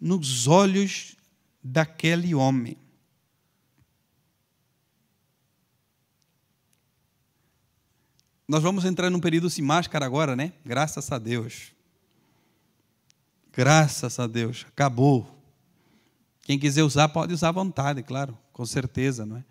nos 0.00 0.46
olhos 0.46 1.16
daquele 1.62 2.34
homem. 2.34 2.76
Nós 8.46 8.62
vamos 8.62 8.84
entrar 8.84 9.10
num 9.10 9.20
período 9.20 9.50
sem 9.50 9.62
máscara 9.62 10.06
agora, 10.06 10.34
né? 10.34 10.54
Graças 10.64 11.12
a 11.12 11.18
Deus. 11.18 11.72
Graças 13.52 14.18
a 14.18 14.26
Deus. 14.26 14.64
Acabou. 14.68 15.38
Quem 16.42 16.58
quiser 16.58 16.82
usar, 16.82 17.10
pode 17.10 17.34
usar 17.34 17.48
à 17.48 17.52
vontade, 17.52 18.02
claro, 18.02 18.38
com 18.54 18.64
certeza, 18.64 19.26
não 19.26 19.36
é? 19.36 19.44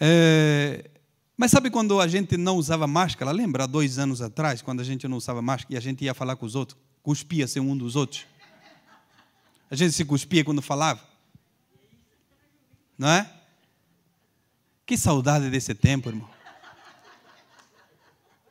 é 0.00 0.90
mas 1.38 1.52
sabe 1.52 1.70
quando 1.70 2.00
a 2.00 2.08
gente 2.08 2.36
não 2.36 2.56
usava 2.56 2.84
máscara? 2.88 3.30
Lembra, 3.30 3.64
dois 3.64 3.96
anos 3.96 4.20
atrás, 4.20 4.60
quando 4.60 4.80
a 4.80 4.84
gente 4.84 5.06
não 5.06 5.16
usava 5.16 5.40
máscara 5.40 5.72
e 5.72 5.76
a 5.76 5.80
gente 5.80 6.04
ia 6.04 6.12
falar 6.12 6.34
com 6.34 6.44
os 6.44 6.56
outros? 6.56 6.76
Cuspia-se 7.00 7.60
um 7.60 7.76
dos 7.76 7.94
outros. 7.94 8.26
A 9.70 9.76
gente 9.76 9.92
se 9.92 10.04
cuspia 10.04 10.44
quando 10.44 10.60
falava. 10.60 11.00
Não 12.98 13.08
é? 13.08 13.32
Que 14.84 14.98
saudade 14.98 15.48
desse 15.48 15.76
tempo, 15.76 16.08
irmão. 16.08 16.28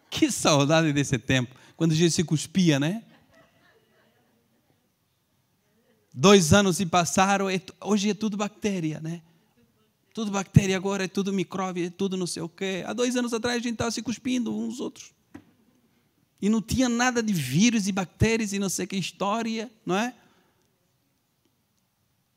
Que 0.10 0.32
saudade 0.32 0.94
desse 0.94 1.20
tempo. 1.20 1.54
Quando 1.76 1.92
a 1.92 1.96
gente 1.96 2.12
se 2.12 2.24
cuspia, 2.24 2.80
né? 2.80 3.04
Dois 6.14 6.54
anos 6.54 6.78
se 6.78 6.86
passaram, 6.86 7.48
hoje 7.82 8.12
é 8.12 8.14
tudo 8.14 8.38
bactéria, 8.38 9.02
né? 9.02 9.22
Tudo 10.18 10.32
bactéria 10.32 10.76
agora, 10.76 11.04
é 11.04 11.08
tudo 11.08 11.32
micróbio, 11.32 11.86
é 11.86 11.92
tudo 11.92 12.18
não 12.18 12.26
sei 12.26 12.42
o 12.42 12.50
quê. 12.50 12.84
Há 12.88 12.92
dois 12.92 13.16
anos 13.16 13.36
atrás 13.36 13.58
a 13.58 13.60
gente 13.60 13.74
estava 13.74 13.92
se 13.92 14.02
cuspindo 14.02 14.52
uns 14.52 14.70
aos 14.70 14.80
outros. 14.80 15.12
E 16.42 16.50
não 16.50 16.60
tinha 16.60 16.90
nada 16.90 17.22
de 17.22 17.32
vírus 17.32 17.88
e 17.88 17.92
bactérias 17.92 18.52
e 18.52 18.58
não 18.58 18.68
sei 18.68 18.88
que 18.88 18.96
história, 18.96 19.72
não 19.86 19.96
é? 19.96 20.16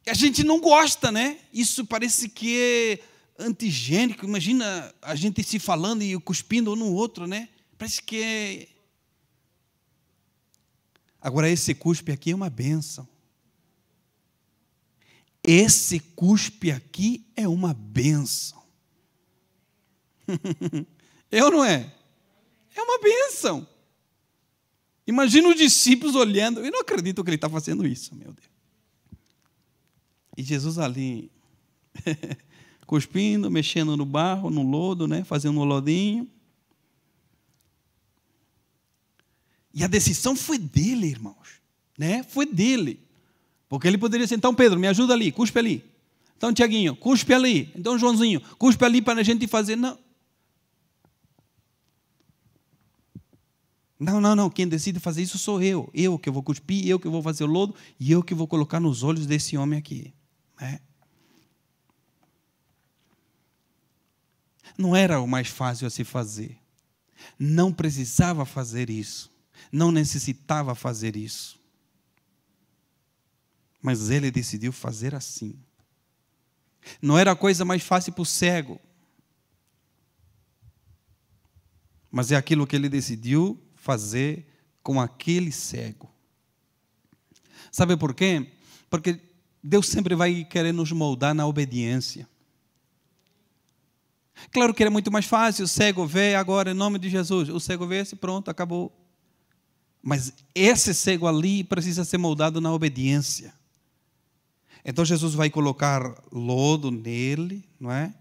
A 0.07 0.13
gente 0.13 0.45
não 0.45 0.61
gosta, 0.61 1.11
né? 1.11 1.39
Isso 1.55 1.87
parece 1.87 2.29
que 2.29 3.01
é 3.39 3.43
antigênico. 3.43 4.27
Imagina 4.27 4.95
a 5.01 5.15
gente 5.15 5.43
se 5.43 5.59
falando 5.59 6.03
e 6.03 6.21
cuspindo 6.21 6.75
um 6.75 6.77
no 6.77 6.93
outro, 6.93 7.27
né? 7.27 7.49
Parece 7.79 8.03
que 8.03 8.23
é. 8.23 8.69
Agora, 11.19 11.49
esse 11.49 11.75
cuspe 11.75 12.13
aqui 12.13 12.33
é 12.33 12.35
uma 12.35 12.51
benção. 12.51 13.09
Esse 15.53 15.99
cuspe 15.99 16.71
aqui 16.71 17.27
é 17.35 17.49
uma 17.49 17.75
benção. 17.75 18.63
ou 20.29 21.51
não 21.51 21.65
é? 21.65 21.93
É 22.73 22.81
uma 22.81 23.01
benção. 23.01 23.67
Imagina 25.05 25.49
os 25.49 25.57
discípulos 25.57 26.15
olhando. 26.15 26.65
Eu 26.65 26.71
não 26.71 26.79
acredito 26.79 27.25
que 27.25 27.31
ele 27.31 27.35
está 27.35 27.51
fazendo 27.51 27.85
isso, 27.85 28.15
meu 28.15 28.33
Deus. 28.33 28.49
E 30.37 30.45
Jesus 30.45 30.79
ali, 30.79 31.33
cuspindo, 32.87 33.51
mexendo 33.51 33.97
no 33.97 34.07
barro, 34.07 34.51
no 34.51 34.63
lodo, 34.63 35.09
né? 35.09 35.25
fazendo 35.25 35.59
um 35.59 35.65
lodinho. 35.65 36.31
E 39.75 39.83
a 39.83 39.89
decisão 39.89 40.37
foi 40.37 40.59
dele, 40.59 41.09
irmãos. 41.09 41.61
Né? 41.99 42.23
Foi 42.23 42.47
dele. 42.47 43.10
Porque 43.71 43.87
ele 43.87 43.97
poderia 43.97 44.27
dizer, 44.27 44.35
então 44.35 44.53
Pedro, 44.53 44.81
me 44.81 44.89
ajuda 44.89 45.15
ali, 45.15 45.31
cuspe 45.31 45.57
ali. 45.57 45.85
Então 46.37 46.53
Tiaguinho, 46.53 46.97
cuspe 46.97 47.33
ali. 47.33 47.71
Então 47.77 47.97
Joãozinho, 47.97 48.41
cuspe 48.59 48.85
ali 48.85 49.01
para 49.01 49.21
a 49.21 49.23
gente 49.23 49.47
fazer. 49.47 49.77
Não. 49.77 49.97
Não, 53.97 54.21
não, 54.21 54.35
não. 54.35 54.51
Quem 54.51 54.67
decide 54.67 54.99
fazer 54.99 55.23
isso 55.23 55.39
sou 55.39 55.63
eu. 55.63 55.89
Eu 55.95 56.19
que 56.19 56.29
vou 56.31 56.43
cuspir, 56.43 56.85
eu 56.89 56.99
que 56.99 57.09
vou 57.09 57.23
fazer 57.23 57.45
o 57.45 57.47
lodo 57.47 57.73
e 58.01 58.11
eu 58.11 58.25
que 58.25 58.35
vou 58.35 58.49
colocar 58.49 58.81
nos 58.81 59.05
olhos 59.05 59.25
desse 59.25 59.57
homem 59.57 59.79
aqui. 59.79 60.13
Né? 60.61 60.81
Não 64.77 64.97
era 64.97 65.21
o 65.21 65.29
mais 65.29 65.47
fácil 65.47 65.87
a 65.87 65.91
se 65.91 66.03
fazer. 66.03 66.59
Não 67.39 67.73
precisava 67.73 68.45
fazer 68.45 68.91
isso. 68.91 69.31
Não 69.71 69.93
necessitava 69.93 70.75
fazer 70.75 71.15
isso. 71.15 71.60
Mas 73.83 74.11
ele 74.11 74.31
decidiu 74.31 74.73
fazer 74.73 75.15
assim. 75.15 75.59
Não 77.01 77.19
era 77.19 77.33
a 77.33 77.37
coisa 77.37 77.65
mais 77.65 77.83
fácil 77.83 78.13
para 78.13 78.23
o 78.23 78.27
cego. 78.27 78.81
Mas 82.11 82.33
é 82.33 82.37
aquilo 82.37 82.67
que 82.67 82.77
ele 82.77 82.89
decidiu 82.89 83.61
fazer 83.75 84.47
com 84.83 85.01
aquele 85.01 85.53
cego. 85.53 86.11
Sabe 87.71 87.97
por 87.97 88.15
quê? 88.15 88.51
Porque 88.89 89.21
Deus 89.63 89.89
sempre 89.89 90.15
vai 90.15 90.45
querer 90.45 90.73
nos 90.73 90.91
moldar 90.91 91.35
na 91.35 91.47
obediência. 91.47 92.29
Claro 94.51 94.73
que 94.75 94.83
era 94.83 94.91
muito 94.91 95.13
mais 95.13 95.27
fácil, 95.27 95.65
o 95.65 95.69
cego 95.69 96.07
vê 96.07 96.35
agora 96.35 96.71
em 96.71 96.75
nome 96.75 96.99
de 96.99 97.09
Jesus. 97.11 97.49
O 97.49 97.61
cego 97.61 97.87
vê, 97.87 98.05
pronto, 98.19 98.51
acabou. 98.51 98.91
Mas 100.03 100.33
esse 100.55 100.95
cego 100.95 101.27
ali 101.27 101.63
precisa 101.63 102.05
ser 102.05 102.19
moldado 102.19 102.61
na 102.61 102.73
obediência. 102.73 103.55
Então 104.85 105.05
Jesus 105.05 105.35
vai 105.35 105.51
colocar 105.51 106.03
lodo 106.33 106.91
nele, 106.91 107.65
não 107.79 107.91
é? 107.91 108.15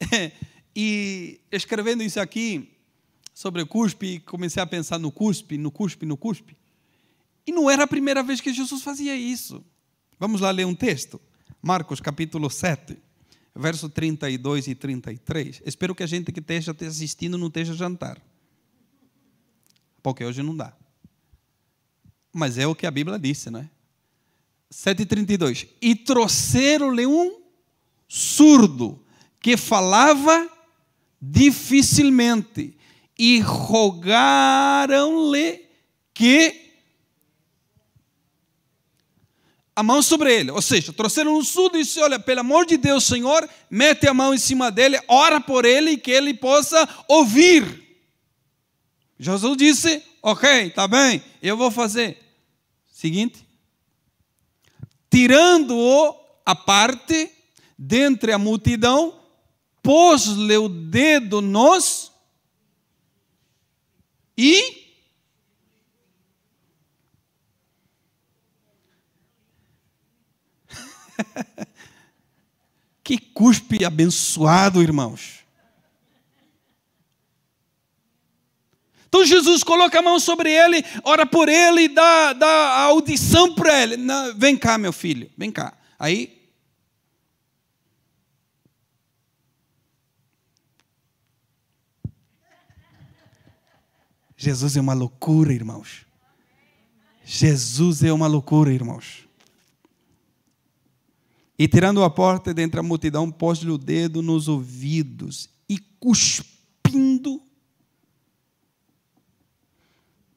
E 0.74 1.38
escrevendo 1.52 2.02
isso 2.02 2.18
aqui 2.18 2.72
sobre 3.34 3.60
o 3.60 3.66
cuspe, 3.66 4.20
comecei 4.20 4.62
a 4.62 4.66
pensar 4.66 4.98
no 4.98 5.12
cuspe, 5.12 5.58
no 5.58 5.70
cuspe, 5.70 6.06
no 6.06 6.16
cuspe. 6.16 6.56
E 7.46 7.52
não 7.52 7.70
era 7.70 7.84
a 7.84 7.86
primeira 7.86 8.22
vez 8.22 8.40
que 8.40 8.54
Jesus 8.54 8.82
fazia 8.82 9.14
isso. 9.14 9.62
Vamos 10.18 10.40
lá 10.40 10.50
ler 10.50 10.64
um 10.64 10.74
texto. 10.74 11.20
Marcos 11.60 12.00
capítulo 12.00 12.48
7 12.48 12.96
verso 13.54 13.88
32 13.88 14.68
e 14.68 14.74
33. 14.74 15.62
Espero 15.64 15.94
que 15.94 16.02
a 16.02 16.06
gente 16.06 16.32
que 16.32 16.40
esteja 16.40 16.74
assistindo 16.86 17.36
não 17.36 17.48
esteja 17.48 17.74
jantar. 17.74 18.20
Porque 20.02 20.24
hoje 20.24 20.42
não 20.42 20.56
dá. 20.56 20.74
Mas 22.32 22.56
é 22.58 22.66
o 22.66 22.74
que 22.74 22.86
a 22.86 22.90
Bíblia 22.90 23.18
disse, 23.18 23.50
não 23.50 23.60
é? 23.60 23.70
7,32. 24.72 25.68
E 25.80 25.94
trouxeram-lhe 25.94 27.06
um 27.06 27.42
surdo 28.08 29.04
que 29.38 29.56
falava 29.56 30.50
dificilmente 31.20 32.76
e 33.18 33.38
rogaram-lhe 33.40 34.08
que 36.14 36.72
a 39.76 39.82
mão 39.82 40.00
sobre 40.02 40.34
ele. 40.34 40.50
Ou 40.50 40.62
seja, 40.62 40.92
trouxeram 40.92 41.36
um 41.36 41.44
surdo 41.44 41.78
e 41.78 41.82
disse: 41.82 42.00
Olha, 42.00 42.18
pelo 42.18 42.40
amor 42.40 42.66
de 42.66 42.76
Deus, 42.76 43.04
Senhor, 43.04 43.48
mete 43.70 44.08
a 44.08 44.14
mão 44.14 44.34
em 44.34 44.38
cima 44.38 44.70
dele, 44.70 44.98
ora 45.06 45.40
por 45.40 45.64
ele 45.64 45.96
que 45.96 46.10
ele 46.10 46.34
possa 46.34 46.88
ouvir. 47.06 47.80
Jesus 49.18 49.56
disse: 49.56 50.02
Ok, 50.22 50.70
tá 50.70 50.88
bem, 50.88 51.22
eu 51.42 51.56
vou 51.56 51.70
fazer. 51.70 52.18
Seguinte. 52.90 53.51
Tirando-o 55.12 56.16
à 56.42 56.54
parte, 56.54 57.30
dentre 57.76 58.32
a 58.32 58.38
multidão, 58.38 59.20
pôs-lhe 59.82 60.56
o 60.56 60.70
dedo 60.70 61.42
nos 61.42 62.10
e 64.38 64.88
que 73.04 73.18
cuspe 73.18 73.84
abençoado, 73.84 74.80
irmãos. 74.82 75.41
Então 79.12 79.26
Jesus 79.26 79.62
coloca 79.62 79.98
a 79.98 80.02
mão 80.02 80.18
sobre 80.18 80.50
ele, 80.50 80.82
ora 81.04 81.26
por 81.26 81.46
ele, 81.46 81.86
dá, 81.86 82.32
dá 82.32 82.80
audição 82.84 83.54
para 83.54 83.82
ele. 83.82 83.98
Não, 83.98 84.34
vem 84.34 84.56
cá, 84.56 84.78
meu 84.78 84.90
filho, 84.90 85.30
vem 85.36 85.52
cá. 85.52 85.76
Aí. 85.98 86.40
Jesus 94.34 94.78
é 94.78 94.80
uma 94.80 94.94
loucura, 94.94 95.52
irmãos. 95.52 96.06
Jesus 97.22 98.02
é 98.02 98.10
uma 98.10 98.26
loucura, 98.26 98.72
irmãos. 98.72 99.28
E 101.58 101.68
tirando 101.68 102.02
a 102.02 102.08
porta 102.08 102.54
dentre 102.54 102.80
a 102.80 102.82
multidão, 102.82 103.30
pôs-lhe 103.30 103.70
o 103.70 103.76
dedo 103.76 104.22
nos 104.22 104.48
ouvidos 104.48 105.50
e 105.68 105.78
cuspindo, 105.78 107.42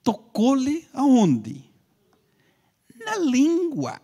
tocou-lhe 0.05 0.87
aonde? 0.93 1.69
Na 3.03 3.17
língua. 3.17 3.99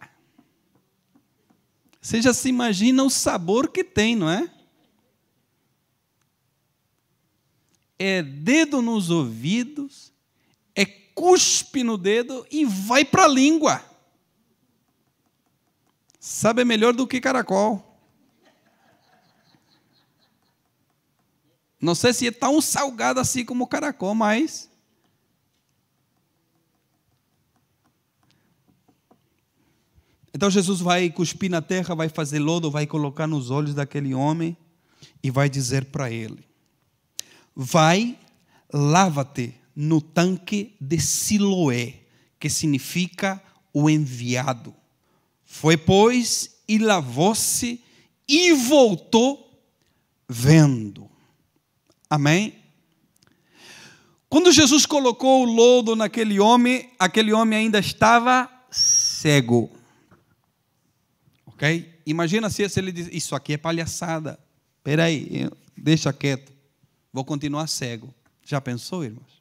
Você 2.01 2.21
já 2.21 2.33
se 2.33 2.49
imagina 2.49 3.01
o 3.03 3.09
sabor 3.09 3.69
que 3.69 3.85
tem, 3.85 4.17
não 4.17 4.29
é? 4.29 4.51
É 7.97 8.21
dedo 8.21 8.81
nos 8.81 9.09
ouvidos, 9.09 10.11
é 10.75 10.85
cuspe 10.85 11.83
no 11.83 11.97
dedo 11.97 12.45
e 12.51 12.65
vai 12.65 13.05
para 13.05 13.23
a 13.23 13.29
língua 13.29 13.91
sabe 16.21 16.63
melhor 16.63 16.93
do 16.93 17.07
que 17.07 17.19
caracol. 17.19 17.83
Não 21.81 21.95
sei 21.95 22.13
se 22.13 22.27
é 22.27 22.31
tão 22.31 22.61
salgado 22.61 23.19
assim 23.19 23.43
como 23.43 23.65
caracol, 23.65 24.13
mas. 24.13 24.69
Então 30.33 30.49
Jesus 30.49 30.79
vai 30.79 31.09
cuspir 31.09 31.49
na 31.49 31.61
terra, 31.61 31.93
vai 31.93 32.09
fazer 32.09 32.39
lodo, 32.39 32.71
vai 32.71 32.87
colocar 32.87 33.27
nos 33.27 33.51
olhos 33.51 33.73
daquele 33.73 34.13
homem 34.13 34.55
e 35.21 35.29
vai 35.29 35.49
dizer 35.49 35.85
para 35.85 36.09
ele: 36.09 36.43
Vai, 37.55 38.17
lava-te 38.73 39.53
no 39.75 40.01
tanque 40.01 40.75
de 40.79 40.99
Siloé, 40.99 41.95
que 42.39 42.49
significa 42.49 43.41
o 43.73 43.89
enviado. 43.89 44.73
Foi, 45.45 45.75
pois, 45.75 46.61
e 46.67 46.77
lavou-se 46.77 47.83
e 48.27 48.53
voltou 48.53 49.61
vendo. 50.27 51.09
Amém? 52.09 52.55
Quando 54.29 54.51
Jesus 54.53 54.85
colocou 54.85 55.41
o 55.41 55.53
lodo 55.53 55.93
naquele 55.93 56.39
homem, 56.39 56.89
aquele 56.97 57.33
homem 57.33 57.59
ainda 57.59 57.79
estava 57.79 58.49
cego. 58.69 59.69
Ok? 61.61 62.01
Imagina 62.07 62.49
se 62.49 62.63
ele 62.75 62.91
diz: 62.91 63.07
Isso 63.11 63.35
aqui 63.35 63.53
é 63.53 63.57
palhaçada. 63.57 64.39
Espera 64.79 65.03
aí, 65.03 65.47
deixa 65.77 66.11
quieto. 66.11 66.51
Vou 67.13 67.23
continuar 67.23 67.67
cego. 67.67 68.11
Já 68.43 68.59
pensou, 68.59 69.03
irmãos? 69.03 69.39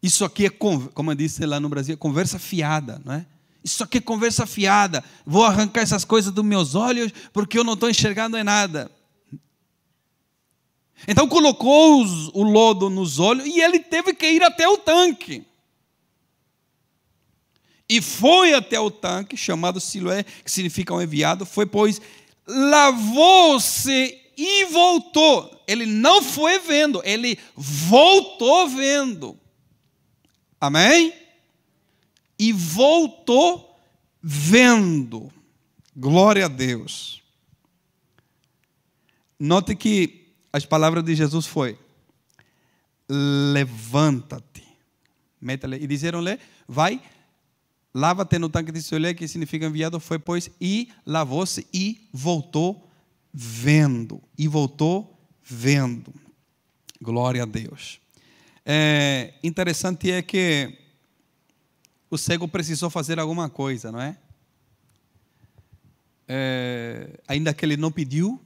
Isso 0.00 0.24
aqui 0.24 0.46
é, 0.46 0.50
como 0.50 1.10
eu 1.10 1.14
disse 1.14 1.44
lá 1.44 1.58
no 1.58 1.68
Brasil, 1.68 1.94
é 1.94 1.96
conversa 1.96 2.38
fiada, 2.38 3.02
não 3.04 3.14
é? 3.14 3.26
Isso 3.64 3.82
aqui 3.82 3.98
é 3.98 4.00
conversa 4.00 4.46
fiada. 4.46 5.02
Vou 5.26 5.44
arrancar 5.44 5.80
essas 5.80 6.04
coisas 6.04 6.32
dos 6.32 6.44
meus 6.44 6.76
olhos 6.76 7.12
porque 7.32 7.58
eu 7.58 7.64
não 7.64 7.74
estou 7.74 7.90
enxergando 7.90 8.36
em 8.36 8.44
nada. 8.44 8.90
Então 11.06 11.26
colocou 11.28 12.04
o 12.32 12.42
lodo 12.44 12.88
nos 12.88 13.18
olhos 13.18 13.44
e 13.44 13.60
ele 13.60 13.80
teve 13.80 14.14
que 14.14 14.30
ir 14.30 14.42
até 14.42 14.68
o 14.68 14.78
tanque. 14.78 15.44
E 17.92 18.00
foi 18.00 18.54
até 18.54 18.80
o 18.80 18.90
tanque, 18.90 19.36
chamado 19.36 19.78
Siloé, 19.78 20.22
que 20.22 20.50
significa 20.50 20.94
um 20.94 21.02
enviado, 21.02 21.44
foi, 21.44 21.66
pois, 21.66 22.00
lavou-se 22.46 24.18
e 24.34 24.64
voltou. 24.64 25.62
Ele 25.68 25.84
não 25.84 26.22
foi 26.22 26.58
vendo, 26.58 27.02
ele 27.04 27.38
voltou 27.54 28.66
vendo. 28.66 29.38
Amém? 30.58 31.12
E 32.38 32.50
voltou 32.50 33.78
vendo. 34.22 35.30
Glória 35.94 36.46
a 36.46 36.48
Deus. 36.48 37.20
Note 39.38 39.76
que 39.76 40.32
as 40.50 40.64
palavras 40.64 41.04
de 41.04 41.14
Jesus 41.14 41.44
foi: 41.44 41.78
levanta-te. 43.06 44.66
E 45.78 45.86
disseram-lhe: 45.86 46.38
vai, 46.66 46.98
lava-te 47.94 48.38
no 48.38 48.48
tanque 48.48 48.72
de 48.72 48.82
Siloé, 48.82 49.14
que 49.14 49.28
significa 49.28 49.66
enviado, 49.66 50.00
foi, 50.00 50.18
pois, 50.18 50.50
e 50.60 50.88
lavou-se 51.04 51.66
e 51.72 52.08
voltou 52.12 52.88
vendo. 53.32 54.22
E 54.36 54.48
voltou 54.48 55.18
vendo. 55.42 56.12
Glória 57.00 57.42
a 57.42 57.46
Deus. 57.46 58.00
É, 58.64 59.34
interessante 59.42 60.10
é 60.10 60.22
que 60.22 60.78
o 62.08 62.16
cego 62.16 62.46
precisou 62.46 62.88
fazer 62.88 63.18
alguma 63.18 63.48
coisa, 63.48 63.90
não 63.90 64.00
é? 64.00 64.16
é? 66.28 67.18
Ainda 67.26 67.52
que 67.52 67.64
ele 67.64 67.76
não 67.76 67.90
pediu, 67.90 68.40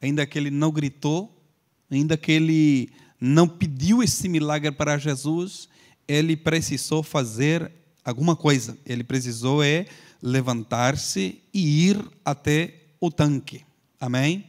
ainda 0.00 0.26
que 0.26 0.38
ele 0.38 0.50
não 0.50 0.70
gritou, 0.70 1.42
ainda 1.90 2.16
que 2.16 2.30
ele 2.30 2.92
não 3.20 3.48
pediu 3.48 4.02
esse 4.02 4.28
milagre 4.28 4.70
para 4.70 4.96
Jesus, 4.96 5.68
ele 6.06 6.36
precisou 6.36 7.02
fazer 7.02 7.70
alguma 8.04 8.36
coisa. 8.36 8.76
Ele 8.84 9.04
precisou 9.04 9.62
é 9.62 9.86
levantar-se 10.22 11.40
e 11.52 11.88
ir 11.88 12.04
até 12.24 12.74
o 13.00 13.10
tanque. 13.10 13.64
Amém? 13.98 14.44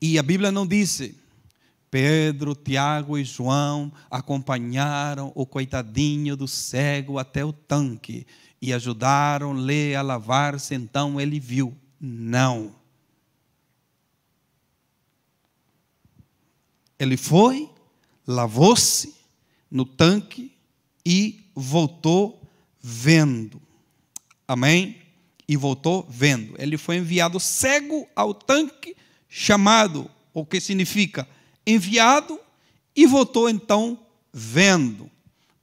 E 0.00 0.18
a 0.18 0.22
Bíblia 0.22 0.50
não 0.50 0.66
disse 0.66 1.14
Pedro, 1.90 2.54
Tiago 2.54 3.18
e 3.18 3.24
João 3.24 3.92
acompanharam 4.10 5.32
o 5.34 5.44
coitadinho 5.44 6.36
do 6.36 6.46
cego 6.46 7.18
até 7.18 7.44
o 7.44 7.52
tanque 7.52 8.26
e 8.62 8.72
ajudaram-lhe 8.72 9.94
a 9.94 10.02
lavar-se, 10.02 10.74
então 10.74 11.20
ele 11.20 11.40
viu. 11.40 11.76
Não. 12.00 12.74
Ele 16.98 17.16
foi, 17.16 17.68
lavou-se 18.26 19.14
no 19.70 19.84
tanque 19.84 20.54
e 21.04 21.50
voltou 21.54 22.39
vendo. 23.00 23.62
Amém? 24.46 24.96
E 25.48 25.56
voltou 25.56 26.06
vendo. 26.08 26.54
Ele 26.58 26.76
foi 26.76 26.96
enviado 26.96 27.40
cego 27.40 28.06
ao 28.14 28.34
tanque, 28.34 28.94
chamado, 29.28 30.10
o 30.34 30.44
que 30.44 30.60
significa 30.60 31.26
enviado 31.66 32.38
e 32.94 33.06
voltou 33.06 33.48
então 33.48 33.98
vendo. 34.32 35.10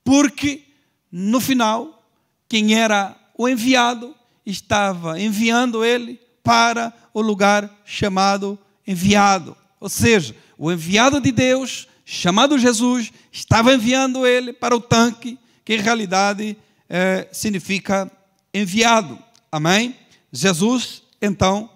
Porque 0.03 0.63
no 1.11 1.39
final, 1.39 2.03
quem 2.49 2.73
era 2.75 3.15
o 3.37 3.47
enviado 3.47 4.15
estava 4.45 5.19
enviando 5.19 5.85
ele 5.85 6.19
para 6.43 6.93
o 7.13 7.21
lugar 7.21 7.69
chamado 7.85 8.57
enviado. 8.85 9.55
Ou 9.79 9.89
seja, 9.89 10.35
o 10.57 10.71
enviado 10.71 11.21
de 11.21 11.31
Deus, 11.31 11.87
chamado 12.03 12.57
Jesus, 12.57 13.11
estava 13.31 13.73
enviando 13.73 14.25
ele 14.25 14.53
para 14.53 14.75
o 14.75 14.81
tanque, 14.81 15.37
que 15.63 15.75
em 15.75 15.81
realidade 15.81 16.57
é, 16.89 17.27
significa 17.31 18.11
enviado. 18.53 19.17
Amém? 19.51 19.95
Jesus, 20.31 21.03
então, 21.21 21.69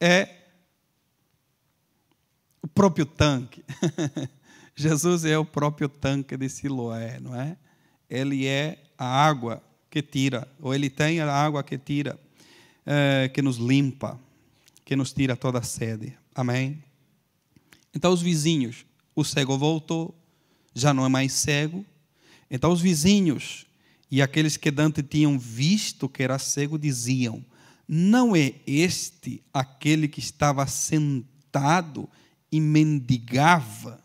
é 0.00 0.28
o 2.62 2.68
próprio 2.68 3.06
tanque. 3.06 3.64
Jesus 4.74 5.24
é 5.24 5.38
o 5.38 5.44
próprio 5.44 5.88
tanque 5.88 6.36
de 6.36 6.48
Siloé, 6.48 7.18
não 7.20 7.34
é? 7.34 7.56
Ele 8.08 8.46
é 8.46 8.78
a 8.98 9.06
água 9.06 9.62
que 9.90 10.02
tira, 10.02 10.46
ou 10.60 10.74
ele 10.74 10.90
tem 10.90 11.20
a 11.20 11.32
água 11.32 11.62
que 11.62 11.78
tira, 11.78 12.18
é, 12.84 13.30
que 13.32 13.40
nos 13.40 13.56
limpa, 13.56 14.20
que 14.84 14.94
nos 14.94 15.12
tira 15.12 15.34
toda 15.34 15.58
a 15.58 15.62
sede. 15.62 16.16
Amém? 16.34 16.82
Então 17.94 18.12
os 18.12 18.20
vizinhos, 18.20 18.84
o 19.14 19.24
cego 19.24 19.56
voltou, 19.56 20.14
já 20.74 20.92
não 20.92 21.06
é 21.06 21.08
mais 21.08 21.32
cego. 21.32 21.84
Então 22.50 22.70
os 22.70 22.80
vizinhos 22.80 23.66
e 24.10 24.22
aqueles 24.22 24.56
que 24.56 24.70
Dante 24.70 25.02
tinham 25.02 25.38
visto 25.38 26.08
que 26.08 26.22
era 26.22 26.38
cego 26.38 26.78
diziam: 26.78 27.44
Não 27.88 28.34
é 28.36 28.54
este 28.66 29.42
aquele 29.52 30.08
que 30.08 30.20
estava 30.20 30.66
sentado 30.66 32.08
e 32.50 32.60
mendigava. 32.60 34.02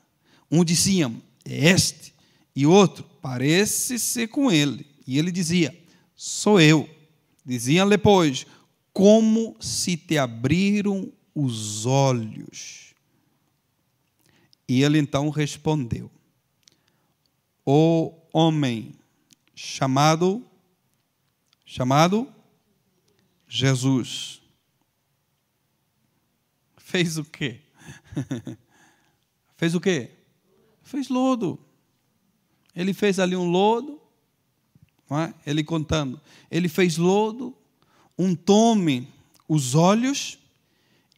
Um 0.49 0.63
dizia, 0.63 1.11
é 1.45 1.69
este, 1.69 2.13
e 2.55 2.65
outro, 2.65 3.05
parece 3.21 3.97
ser 3.99 4.27
com 4.27 4.51
ele. 4.51 4.85
E 5.05 5.17
ele 5.17 5.31
dizia, 5.31 5.77
sou 6.15 6.59
eu. 6.59 6.89
Diziam-lhe, 7.45 7.97
pois, 7.97 8.45
como 8.93 9.55
se 9.59 9.97
te 9.97 10.17
abriram 10.17 11.11
os 11.33 11.85
olhos. 11.85 12.93
E 14.67 14.83
ele 14.83 14.99
então 14.99 15.29
respondeu: 15.29 16.09
O 17.65 18.13
homem 18.31 18.93
chamado 19.55 20.45
chamado 21.65 22.31
Jesus 23.47 24.41
fez 26.91 27.17
o 27.17 27.23
quê? 27.23 27.61
fez 29.55 29.73
o 29.73 29.79
quê? 29.79 30.11
Fez 30.83 31.07
lodo. 31.07 31.57
Ele 32.75 32.93
fez 32.93 33.17
ali 33.17 33.35
um 33.35 33.49
lodo, 33.49 33.99
é? 35.09 35.33
ele 35.45 35.63
contando. 35.63 36.19
Ele 36.49 36.67
fez 36.67 36.97
lodo, 36.97 37.55
um 38.17 38.35
tome 38.35 39.07
os 39.47 39.73
olhos 39.73 40.37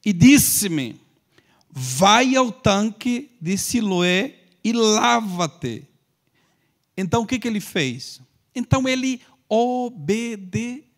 e 0.06 0.14
disse-me: 0.14 1.00
Vai 1.70 2.36
ao 2.36 2.52
tanque 2.52 3.32
de 3.42 3.58
Siloé 3.58 4.40
e 4.64 4.72
lava-te. 4.74 5.88
Então 6.96 7.24
o 7.24 7.26
que, 7.26 7.40
que 7.40 7.48
ele 7.48 7.60
fez? 7.60 8.22
Então 8.56 8.88
ele 8.88 9.22
obedeceu. 9.50 10.92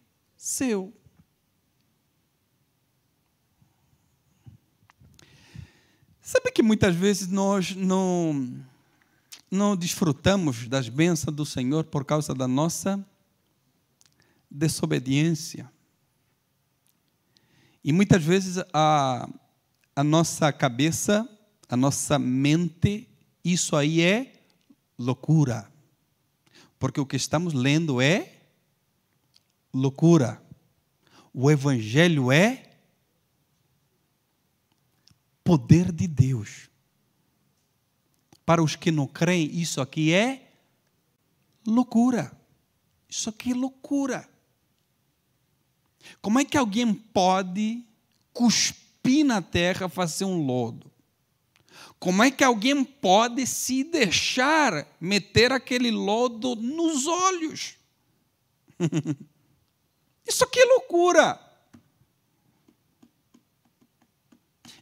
Sabe 6.21 6.51
que 6.51 6.63
muitas 6.63 6.95
vezes 6.95 7.27
nós 7.27 7.75
não, 7.75 8.65
não 9.49 9.75
desfrutamos 9.75 10.67
das 10.67 10.89
bênçãos 10.89 11.35
do 11.35 11.45
Senhor 11.45 11.83
por 11.83 12.03
causa 12.03 12.33
da 12.33 12.47
nossa 12.47 13.05
desobediência. 14.49 15.71
E 17.83 17.93
muitas 17.93 18.23
vezes 18.23 18.63
a, 18.73 19.29
a 19.95 20.03
nossa 20.03 20.51
cabeça, 20.51 21.29
a 21.69 21.77
nossa 21.77 22.17
mente, 22.17 23.07
isso 23.43 23.75
aí 23.75 24.01
é 24.01 24.33
loucura. 24.97 25.71
Porque 26.79 26.99
o 26.99 27.05
que 27.05 27.15
estamos 27.15 27.53
lendo 27.53 28.01
é 28.01 28.33
loucura. 29.73 30.41
O 31.33 31.49
Evangelho 31.51 32.31
é 32.31 32.71
poder 35.43 35.91
de 35.91 36.07
Deus. 36.07 36.69
Para 38.45 38.63
os 38.63 38.75
que 38.75 38.91
não 38.91 39.07
creem, 39.07 39.59
isso 39.59 39.81
aqui 39.81 40.13
é 40.13 40.51
loucura. 41.65 42.31
Isso 43.09 43.29
aqui 43.29 43.51
é 43.51 43.55
loucura. 43.55 44.29
Como 46.21 46.39
é 46.39 46.45
que 46.45 46.57
alguém 46.57 46.93
pode 46.93 47.83
cuspir 48.33 49.25
na 49.25 49.41
terra, 49.41 49.89
fazer 49.89 50.25
um 50.25 50.45
lodo? 50.45 50.91
Como 52.05 52.21
é 52.21 52.29
que 52.29 52.43
alguém 52.43 52.83
pode 52.83 53.47
se 53.47 53.83
deixar 53.83 54.87
meter 55.01 55.51
aquele 55.51 55.89
lodo 55.89 56.55
nos 56.55 57.07
olhos? 57.07 57.77
Isso 60.23 60.43
aqui 60.43 60.59
é 60.59 60.65
loucura. 60.65 61.39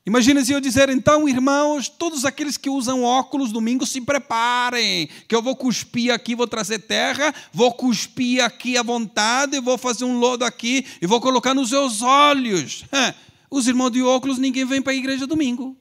Imagina 0.06 0.44
se 0.44 0.52
eu 0.52 0.60
dizer, 0.60 0.90
então, 0.90 1.30
irmãos, 1.30 1.88
todos 1.88 2.26
aqueles 2.26 2.58
que 2.58 2.70
usam 2.70 3.06
óculos 3.06 3.54
domingo, 3.54 3.86
se 3.86 4.02
preparem, 4.02 5.08
que 5.26 5.34
eu 5.34 5.42
vou 5.42 5.56
cuspir 5.56 6.14
aqui, 6.14 6.36
vou 6.36 6.46
trazer 6.46 6.80
terra, 6.80 7.34
vou 7.54 7.74
cuspir 7.74 8.44
aqui 8.44 8.78
à 8.78 8.84
vontade, 8.84 9.62
vou 9.62 9.78
fazer 9.78 10.04
um 10.04 10.20
lodo 10.20 10.44
aqui 10.44 10.86
e 11.02 11.08
vou 11.08 11.22
colocar 11.22 11.54
nos 11.54 11.70
seus 11.70 12.02
olhos. 12.02 12.84
Os 13.50 13.66
irmãos 13.66 13.92
de 13.92 14.04
óculos, 14.04 14.38
ninguém 14.38 14.66
vem 14.66 14.82
para 14.82 14.92
a 14.92 14.96
igreja 14.98 15.26
domingo. 15.26 15.78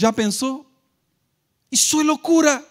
Já 0.00 0.10
pensou? 0.10 0.64
Isso 1.70 2.00
é 2.00 2.02
loucura. 2.02 2.66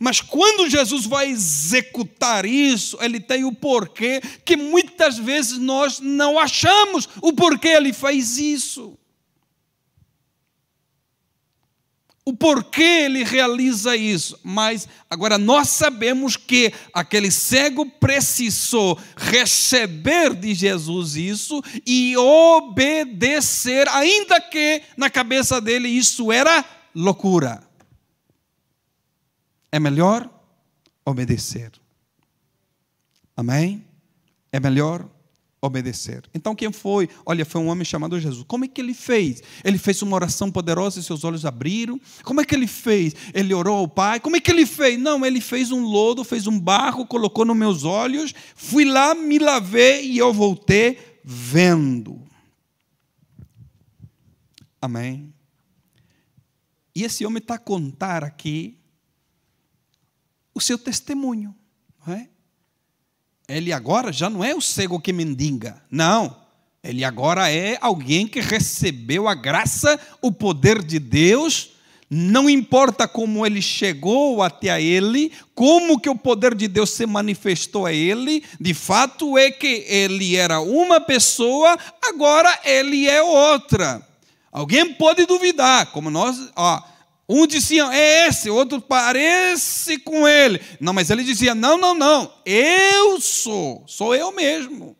Mas 0.00 0.20
quando 0.20 0.68
Jesus 0.68 1.06
vai 1.06 1.28
executar 1.28 2.44
isso, 2.44 2.98
ele 3.00 3.20
tem 3.20 3.44
o 3.44 3.54
porquê 3.54 4.20
que 4.44 4.56
muitas 4.56 5.16
vezes 5.16 5.58
nós 5.58 6.00
não 6.00 6.40
achamos 6.40 7.08
o 7.22 7.32
porquê 7.32 7.68
ele 7.68 7.92
faz 7.92 8.36
isso. 8.36 8.98
O 12.30 12.36
porquê 12.36 13.04
ele 13.04 13.24
realiza 13.24 13.96
isso. 13.96 14.38
Mas 14.44 14.86
agora 15.08 15.38
nós 15.38 15.68
sabemos 15.68 16.36
que 16.36 16.72
aquele 16.92 17.30
cego 17.30 17.84
precisou 17.86 18.98
receber 19.16 20.34
de 20.34 20.54
Jesus 20.54 21.16
isso 21.16 21.62
e 21.86 22.16
obedecer, 22.16 23.88
ainda 23.88 24.40
que 24.40 24.82
na 24.96 25.10
cabeça 25.10 25.60
dele 25.60 25.88
isso 25.88 26.30
era 26.30 26.64
loucura 26.94 27.70
é 29.72 29.78
melhor 29.78 30.28
obedecer. 31.04 31.72
Amém? 33.36 33.84
É 34.52 34.58
melhor 34.58 35.00
obedecer. 35.02 35.19
Então, 36.32 36.54
quem 36.54 36.72
foi? 36.72 37.08
Olha, 37.26 37.44
foi 37.44 37.60
um 37.60 37.68
homem 37.68 37.84
chamado 37.84 38.18
Jesus. 38.18 38.44
Como 38.48 38.64
é 38.64 38.68
que 38.68 38.80
ele 38.80 38.94
fez? 38.94 39.42
Ele 39.62 39.76
fez 39.76 40.00
uma 40.00 40.14
oração 40.16 40.50
poderosa 40.50 40.98
e 40.98 41.02
seus 41.02 41.22
olhos 41.22 41.44
abriram. 41.44 42.00
Como 42.24 42.40
é 42.40 42.44
que 42.44 42.54
ele 42.54 42.66
fez? 42.66 43.14
Ele 43.34 43.52
orou 43.52 43.76
ao 43.76 43.88
Pai. 43.88 44.20
Como 44.20 44.36
é 44.36 44.40
que 44.40 44.50
ele 44.50 44.64
fez? 44.64 44.98
Não, 44.98 45.24
ele 45.24 45.40
fez 45.40 45.70
um 45.70 45.82
lodo, 45.82 46.24
fez 46.24 46.46
um 46.46 46.58
barro, 46.58 47.06
colocou 47.06 47.44
nos 47.44 47.56
meus 47.56 47.84
olhos. 47.84 48.34
Fui 48.54 48.84
lá, 48.84 49.14
me 49.14 49.38
lavei 49.38 50.10
e 50.10 50.18
eu 50.18 50.32
voltei 50.32 50.98
vendo. 51.22 52.22
Amém. 54.80 55.34
E 56.94 57.04
esse 57.04 57.26
homem 57.26 57.38
está 57.38 57.54
a 57.54 57.58
contar 57.58 58.24
aqui 58.24 58.78
o 60.54 60.60
seu 60.60 60.78
testemunho, 60.78 61.54
não 62.06 62.14
é? 62.14 62.28
Ele 63.50 63.72
agora 63.72 64.12
já 64.12 64.30
não 64.30 64.44
é 64.44 64.54
o 64.54 64.60
cego 64.60 65.00
que 65.00 65.12
mendiga, 65.12 65.82
não. 65.90 66.36
Ele 66.82 67.04
agora 67.04 67.50
é 67.50 67.76
alguém 67.80 68.26
que 68.26 68.40
recebeu 68.40 69.28
a 69.28 69.34
graça, 69.34 69.98
o 70.22 70.32
poder 70.32 70.82
de 70.82 70.98
Deus. 70.98 71.72
Não 72.08 72.48
importa 72.50 73.06
como 73.06 73.44
ele 73.44 73.60
chegou 73.60 74.42
até 74.42 74.82
ele, 74.82 75.30
como 75.54 76.00
que 76.00 76.08
o 76.08 76.16
poder 76.16 76.54
de 76.54 76.66
Deus 76.66 76.90
se 76.90 77.06
manifestou 77.06 77.86
a 77.86 77.92
ele, 77.92 78.42
de 78.58 78.74
fato 78.74 79.38
é 79.38 79.50
que 79.50 79.84
ele 79.86 80.34
era 80.34 80.60
uma 80.60 81.00
pessoa, 81.00 81.78
agora 82.02 82.58
ele 82.64 83.06
é 83.06 83.22
outra. 83.22 84.04
Alguém 84.50 84.92
pode 84.94 85.24
duvidar, 85.26 85.92
como 85.92 86.10
nós, 86.10 86.50
ó, 86.56 86.82
um 87.32 87.46
dizia, 87.46 87.84
é 87.92 88.26
esse, 88.26 88.50
outro 88.50 88.80
parece 88.80 89.98
com 89.98 90.26
ele. 90.26 90.60
Não, 90.80 90.92
mas 90.92 91.10
ele 91.10 91.22
dizia, 91.22 91.54
não, 91.54 91.78
não, 91.78 91.94
não, 91.94 92.32
eu 92.44 93.20
sou, 93.20 93.84
sou 93.86 94.16
eu 94.16 94.32
mesmo. 94.32 94.96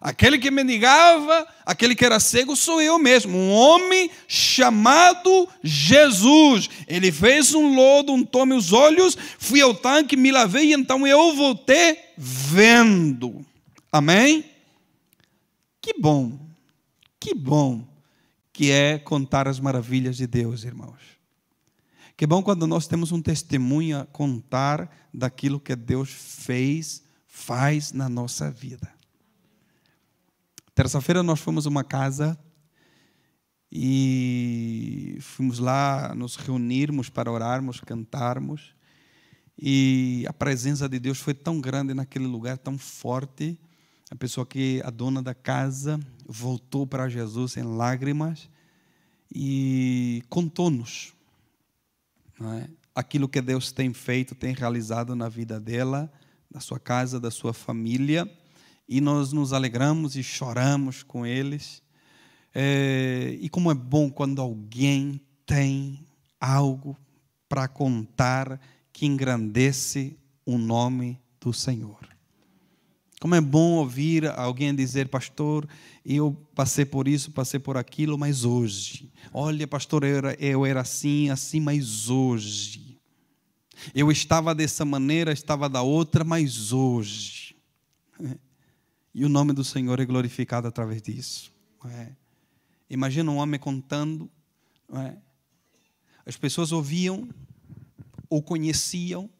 Aquele 0.00 0.38
que 0.38 0.50
mendigava, 0.50 1.46
aquele 1.64 1.94
que 1.94 2.04
era 2.04 2.18
cego, 2.18 2.56
sou 2.56 2.82
eu 2.82 2.98
mesmo. 2.98 3.38
Um 3.38 3.52
homem 3.52 4.10
chamado 4.26 5.48
Jesus. 5.62 6.68
Ele 6.88 7.12
fez 7.12 7.54
um 7.54 7.76
lodo, 7.76 8.12
untou 8.12 8.44
meus 8.44 8.72
olhos, 8.72 9.16
fui 9.38 9.60
ao 9.60 9.72
tanque, 9.72 10.16
me 10.16 10.32
lavei, 10.32 10.72
então 10.74 11.06
eu 11.06 11.32
voltei 11.34 11.96
vendo. 12.18 13.46
Amém? 13.92 14.44
Que 15.80 15.94
bom, 15.96 16.36
que 17.20 17.32
bom 17.32 17.86
que 18.52 18.72
é 18.72 18.98
contar 18.98 19.46
as 19.46 19.60
maravilhas 19.60 20.16
de 20.16 20.26
Deus, 20.26 20.64
irmãos. 20.64 21.15
Que 22.16 22.26
bom 22.26 22.42
quando 22.42 22.66
nós 22.66 22.86
temos 22.86 23.12
um 23.12 23.20
testemunho 23.20 24.00
a 24.00 24.06
contar 24.06 24.90
daquilo 25.12 25.60
que 25.60 25.76
Deus 25.76 26.08
fez, 26.08 27.02
faz 27.26 27.92
na 27.92 28.08
nossa 28.08 28.50
vida. 28.50 28.90
Terça-feira 30.74 31.22
nós 31.22 31.40
fomos 31.40 31.66
a 31.66 31.68
uma 31.68 31.84
casa 31.84 32.38
e 33.70 35.18
fomos 35.20 35.58
lá 35.58 36.14
nos 36.14 36.36
reunirmos 36.36 37.10
para 37.10 37.30
orarmos, 37.30 37.80
cantarmos. 37.80 38.74
E 39.58 40.24
a 40.26 40.32
presença 40.32 40.88
de 40.88 40.98
Deus 40.98 41.18
foi 41.18 41.34
tão 41.34 41.60
grande 41.60 41.92
naquele 41.92 42.26
lugar, 42.26 42.56
tão 42.56 42.78
forte. 42.78 43.58
A 44.10 44.16
pessoa 44.16 44.46
que, 44.46 44.80
a 44.86 44.90
dona 44.90 45.22
da 45.22 45.34
casa, 45.34 46.00
voltou 46.26 46.86
para 46.86 47.10
Jesus 47.10 47.58
em 47.58 47.62
lágrimas 47.62 48.48
e 49.34 50.22
contou-nos 50.30 51.15
é? 52.40 52.68
aquilo 52.94 53.28
que 53.28 53.40
Deus 53.40 53.72
tem 53.72 53.92
feito, 53.92 54.34
tem 54.34 54.54
realizado 54.54 55.14
na 55.14 55.28
vida 55.28 55.60
dela, 55.60 56.10
da 56.50 56.60
sua 56.60 56.80
casa, 56.80 57.20
da 57.20 57.30
sua 57.30 57.52
família, 57.52 58.30
e 58.88 59.00
nós 59.00 59.32
nos 59.32 59.52
alegramos 59.52 60.16
e 60.16 60.22
choramos 60.22 61.02
com 61.02 61.26
eles. 61.26 61.82
É, 62.54 63.36
e 63.40 63.48
como 63.48 63.70
é 63.70 63.74
bom 63.74 64.08
quando 64.10 64.40
alguém 64.40 65.20
tem 65.44 66.06
algo 66.40 66.96
para 67.48 67.68
contar 67.68 68.60
que 68.92 69.04
engrandece 69.04 70.16
o 70.44 70.56
nome 70.56 71.20
do 71.40 71.52
Senhor. 71.52 72.15
Como 73.20 73.34
é 73.34 73.40
bom 73.40 73.76
ouvir 73.76 74.26
alguém 74.26 74.74
dizer, 74.74 75.08
pastor, 75.08 75.66
eu 76.04 76.36
passei 76.54 76.84
por 76.84 77.08
isso, 77.08 77.30
passei 77.30 77.58
por 77.58 77.76
aquilo, 77.76 78.18
mas 78.18 78.44
hoje. 78.44 79.10
Olha, 79.32 79.66
pastor, 79.66 80.04
eu 80.04 80.16
era, 80.16 80.34
eu 80.34 80.66
era 80.66 80.82
assim, 80.82 81.30
assim, 81.30 81.58
mas 81.58 82.10
hoje. 82.10 83.00
Eu 83.94 84.10
estava 84.10 84.54
dessa 84.54 84.84
maneira, 84.84 85.32
estava 85.32 85.68
da 85.68 85.82
outra, 85.82 86.24
mas 86.24 86.72
hoje. 86.72 87.56
E 89.18 89.24
o 89.24 89.30
nome 89.30 89.54
do 89.54 89.64
Senhor 89.64 89.98
é 89.98 90.04
glorificado 90.04 90.68
através 90.68 91.00
disso. 91.00 91.50
É? 91.86 92.12
Imagina 92.90 93.30
um 93.30 93.38
homem 93.38 93.58
contando. 93.58 94.30
É? 94.92 95.16
As 96.26 96.36
pessoas 96.36 96.70
ouviam 96.70 97.26
ou 98.28 98.42
conheciam 98.42 99.30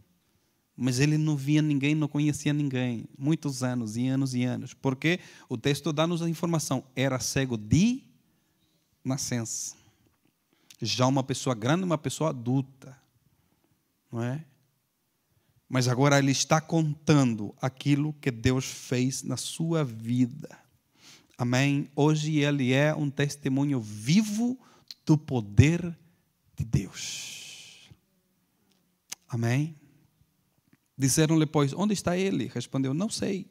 mas 0.76 1.00
ele 1.00 1.16
não 1.16 1.36
via 1.36 1.62
ninguém, 1.62 1.94
não 1.94 2.06
conhecia 2.06 2.52
ninguém. 2.52 3.08
Muitos 3.18 3.62
anos 3.62 3.96
e 3.96 4.06
anos 4.06 4.34
e 4.34 4.44
anos. 4.44 4.74
Porque 4.74 5.18
o 5.48 5.56
texto 5.56 5.92
dá-nos 5.92 6.20
a 6.20 6.28
informação: 6.28 6.84
era 6.94 7.18
cego 7.18 7.56
de 7.56 8.02
nascença. 9.02 9.74
Já 10.82 11.06
uma 11.06 11.22
pessoa 11.22 11.54
grande, 11.54 11.84
uma 11.84 11.96
pessoa 11.96 12.30
adulta. 12.30 12.96
Não 14.12 14.22
é? 14.22 14.44
Mas 15.68 15.88
agora 15.88 16.18
ele 16.18 16.30
está 16.30 16.60
contando 16.60 17.54
aquilo 17.60 18.12
que 18.20 18.30
Deus 18.30 18.66
fez 18.66 19.22
na 19.22 19.36
sua 19.36 19.82
vida. 19.82 20.58
Amém? 21.38 21.90
Hoje 21.96 22.36
ele 22.36 22.72
é 22.72 22.94
um 22.94 23.10
testemunho 23.10 23.80
vivo 23.80 24.58
do 25.04 25.16
poder 25.16 25.96
de 26.56 26.64
Deus. 26.64 27.90
Amém? 29.28 29.74
Disseram-lhe, 30.96 31.46
pois, 31.46 31.72
onde 31.72 31.92
está 31.92 32.16
ele? 32.16 32.46
Respondeu, 32.46 32.94
não 32.94 33.08
sei. 33.08 33.46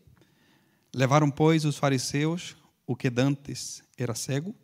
Levaram, 0.93 1.29
pois, 1.29 1.65
os 1.65 1.77
fariseus 1.77 2.55
o 2.86 2.95
que 2.95 3.10
dantes 3.10 3.84
era 3.97 4.13
cego, 4.13 4.55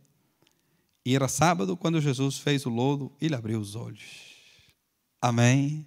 e 1.04 1.15
era 1.15 1.28
sábado 1.28 1.76
quando 1.76 2.00
Jesus 2.00 2.38
fez 2.38 2.65
o 2.65 2.70
lodo 2.70 3.12
e 3.20 3.28
lhe 3.28 3.36
abriu 3.36 3.60
os 3.60 3.76
olhos. 3.76 4.32
Amém? 5.20 5.86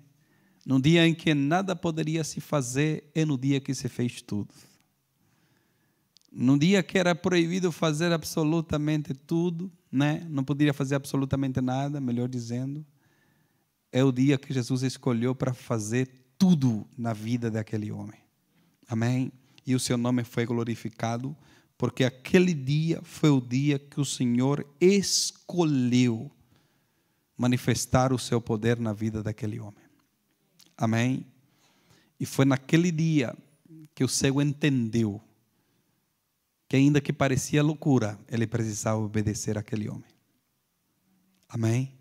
No 0.66 0.80
dia 0.80 1.07
em 1.07 1.14
que 1.14 1.35
nada 1.35 1.76
poderia 1.76 2.24
se 2.24 2.40
fazer, 2.40 3.11
é 3.14 3.24
no 3.24 3.38
dia 3.38 3.61
que 3.61 3.74
se 3.74 3.88
fez 3.88 4.20
tudo. 4.20 4.52
No 6.33 6.59
dia 6.59 6.83
que 6.83 6.98
era 6.98 7.14
proibido 7.14 7.70
fazer 7.70 8.12
absolutamente 8.12 9.14
tudo, 9.14 9.70
né? 9.92 10.26
não 10.28 10.42
poderia 10.42 10.74
fazer 10.74 10.96
absolutamente 10.96 11.61
nada, 11.61 12.00
melhor 12.00 12.28
dizendo, 12.28 12.85
é 13.92 14.02
o 14.02 14.11
dia 14.11 14.37
que 14.37 14.52
Jesus 14.52 14.83
escolheu 14.83 15.33
para 15.33 15.54
fazer 15.54 16.23
tudo 16.38 16.86
na 16.96 17.12
vida 17.12 17.50
daquele 17.50 17.90
homem. 17.90 18.20
Amém? 18.88 19.32
E 19.66 19.74
o 19.74 19.80
seu 19.80 19.96
nome 19.96 20.24
foi 20.24 20.44
glorificado, 20.44 21.36
porque 21.76 22.04
aquele 22.04 22.52
dia 22.52 23.00
foi 23.02 23.30
o 23.30 23.40
dia 23.40 23.78
que 23.78 24.00
o 24.00 24.04
Senhor 24.04 24.66
escolheu 24.80 26.30
manifestar 27.36 28.12
o 28.12 28.18
seu 28.18 28.40
poder 28.40 28.78
na 28.78 28.92
vida 28.92 29.22
daquele 29.22 29.58
homem. 29.58 29.84
Amém? 30.76 31.26
E 32.18 32.26
foi 32.26 32.44
naquele 32.44 32.92
dia 32.92 33.36
que 33.94 34.04
o 34.04 34.08
cego 34.08 34.40
entendeu 34.40 35.20
que, 36.68 36.76
ainda 36.76 37.00
que 37.00 37.12
parecia 37.12 37.62
loucura, 37.62 38.18
ele 38.28 38.46
precisava 38.46 38.98
obedecer 38.98 39.58
àquele 39.58 39.88
homem. 39.88 40.10
Amém? 41.48 41.92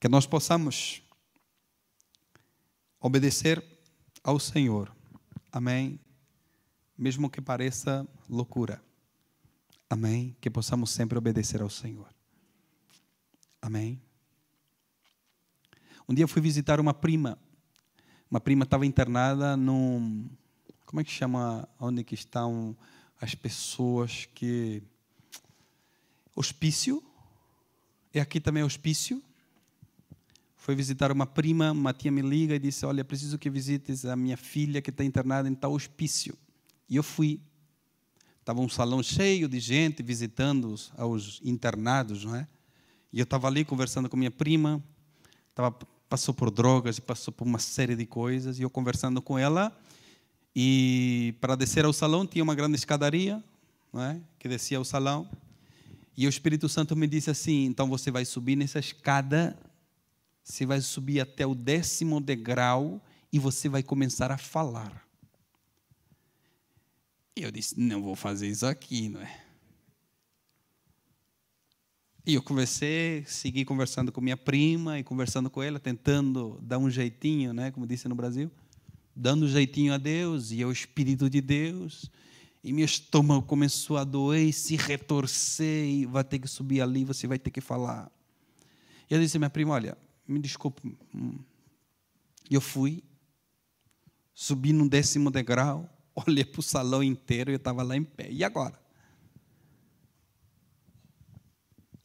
Que 0.00 0.08
nós 0.08 0.26
possamos 0.26 1.02
obedecer 3.00 3.62
ao 4.22 4.38
Senhor. 4.38 4.94
Amém? 5.52 6.00
Mesmo 6.96 7.30
que 7.30 7.40
pareça 7.40 8.06
loucura. 8.28 8.82
Amém? 9.88 10.36
Que 10.40 10.50
possamos 10.50 10.90
sempre 10.90 11.16
obedecer 11.16 11.62
ao 11.62 11.70
Senhor. 11.70 12.08
Amém? 13.62 14.00
Um 16.08 16.14
dia 16.14 16.26
fui 16.28 16.42
visitar 16.42 16.80
uma 16.80 16.92
prima. 16.92 17.38
Uma 18.30 18.40
prima 18.40 18.64
estava 18.64 18.84
internada 18.84 19.56
num. 19.56 20.28
Como 20.84 21.00
é 21.00 21.04
que 21.04 21.10
chama? 21.10 21.68
Onde 21.78 22.04
que 22.04 22.14
estão 22.14 22.76
as 23.20 23.34
pessoas 23.34 24.26
que. 24.34 24.82
Hospício? 26.34 27.02
E 28.12 28.20
aqui 28.20 28.40
também 28.40 28.62
é 28.62 28.66
hospício? 28.66 29.22
Foi 30.68 30.74
visitar 30.74 31.10
uma 31.10 31.24
prima, 31.24 31.72
uma 31.72 31.94
tia 31.94 32.12
me 32.12 32.20
liga 32.20 32.54
e 32.54 32.58
disse: 32.58 32.84
Olha, 32.84 33.02
preciso 33.02 33.38
que 33.38 33.48
visites 33.48 34.04
a 34.04 34.14
minha 34.14 34.36
filha 34.36 34.82
que 34.82 34.90
está 34.90 35.02
internada 35.02 35.48
em 35.48 35.54
tal 35.54 35.72
hospício. 35.72 36.36
E 36.90 36.96
eu 36.96 37.02
fui. 37.02 37.40
Estava 38.40 38.60
um 38.60 38.68
salão 38.68 39.02
cheio 39.02 39.48
de 39.48 39.60
gente 39.60 40.02
visitando 40.02 40.66
os, 40.70 40.92
os 40.98 41.40
internados, 41.42 42.26
não 42.26 42.36
é? 42.36 42.46
E 43.10 43.18
eu 43.18 43.22
estava 43.22 43.46
ali 43.46 43.64
conversando 43.64 44.10
com 44.10 44.16
minha 44.18 44.30
prima, 44.30 44.84
tava, 45.54 45.70
passou 46.06 46.34
por 46.34 46.50
drogas, 46.50 47.00
passou 47.00 47.32
por 47.32 47.46
uma 47.46 47.58
série 47.58 47.96
de 47.96 48.04
coisas, 48.04 48.58
e 48.58 48.62
eu 48.62 48.68
conversando 48.68 49.22
com 49.22 49.38
ela, 49.38 49.74
E 50.54 51.34
para 51.40 51.56
descer 51.56 51.86
ao 51.86 51.94
salão 51.94 52.26
tinha 52.26 52.44
uma 52.44 52.54
grande 52.54 52.76
escadaria, 52.76 53.42
não 53.90 54.02
é? 54.02 54.20
que 54.38 54.46
descia 54.46 54.76
ao 54.76 54.84
salão. 54.84 55.30
E 56.14 56.26
o 56.26 56.28
Espírito 56.28 56.68
Santo 56.68 56.94
me 56.94 57.06
disse 57.06 57.30
assim: 57.30 57.64
então 57.64 57.88
você 57.88 58.10
vai 58.10 58.26
subir 58.26 58.54
nessa 58.54 58.78
escada, 58.78 59.56
você 60.48 60.64
vai 60.64 60.80
subir 60.80 61.20
até 61.20 61.46
o 61.46 61.54
décimo 61.54 62.22
degrau 62.22 63.04
e 63.30 63.38
você 63.38 63.68
vai 63.68 63.82
começar 63.82 64.32
a 64.32 64.38
falar. 64.38 65.06
E 67.36 67.42
eu 67.42 67.50
disse: 67.50 67.78
não 67.78 68.02
vou 68.02 68.16
fazer 68.16 68.48
isso 68.48 68.66
aqui, 68.66 69.10
não 69.10 69.20
é? 69.20 69.44
E 72.24 72.34
eu 72.34 72.42
conversei, 72.42 73.24
segui 73.26 73.64
conversando 73.64 74.10
com 74.10 74.22
minha 74.22 74.36
prima 74.36 74.98
e 74.98 75.04
conversando 75.04 75.50
com 75.50 75.62
ela, 75.62 75.78
tentando 75.78 76.58
dar 76.62 76.78
um 76.78 76.90
jeitinho, 76.90 77.52
né, 77.52 77.70
como 77.70 77.86
disse 77.86 78.08
no 78.08 78.14
Brasil, 78.14 78.50
dando 79.14 79.44
um 79.44 79.48
jeitinho 79.48 79.94
a 79.94 79.98
Deus 79.98 80.50
e 80.50 80.62
ao 80.62 80.72
Espírito 80.72 81.28
de 81.28 81.40
Deus. 81.42 82.10
E 82.64 82.72
meu 82.72 82.84
estômago 82.84 83.42
começou 83.46 83.96
a 83.98 84.04
doer, 84.04 84.52
se 84.52 84.76
retorcer, 84.76 85.84
e 85.84 86.06
vai 86.06 86.24
ter 86.24 86.38
que 86.38 86.48
subir 86.48 86.80
ali, 86.80 87.04
você 87.04 87.26
vai 87.26 87.38
ter 87.38 87.50
que 87.50 87.60
falar. 87.60 88.10
E 89.08 89.14
eu 89.14 89.20
disse 89.20 89.38
minha 89.38 89.48
prima, 89.48 89.72
olha, 89.72 89.96
me 90.28 90.38
desculpe. 90.38 90.96
Hum. 91.14 91.38
Eu 92.50 92.60
fui, 92.60 93.02
subi 94.34 94.72
no 94.72 94.88
décimo 94.88 95.30
degrau, 95.30 95.88
olhei 96.14 96.44
para 96.44 96.60
o 96.60 96.62
salão 96.62 97.02
inteiro 97.02 97.50
e 97.50 97.54
eu 97.54 97.56
estava 97.58 97.82
lá 97.82 97.96
em 97.96 98.04
pé. 98.04 98.30
E 98.30 98.44
agora? 98.44 98.78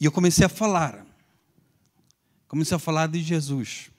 E 0.00 0.04
eu 0.04 0.12
comecei 0.12 0.44
a 0.44 0.48
falar. 0.48 1.06
Comecei 2.48 2.74
a 2.76 2.80
falar 2.80 3.08
de 3.08 3.22
Jesus. 3.22 3.90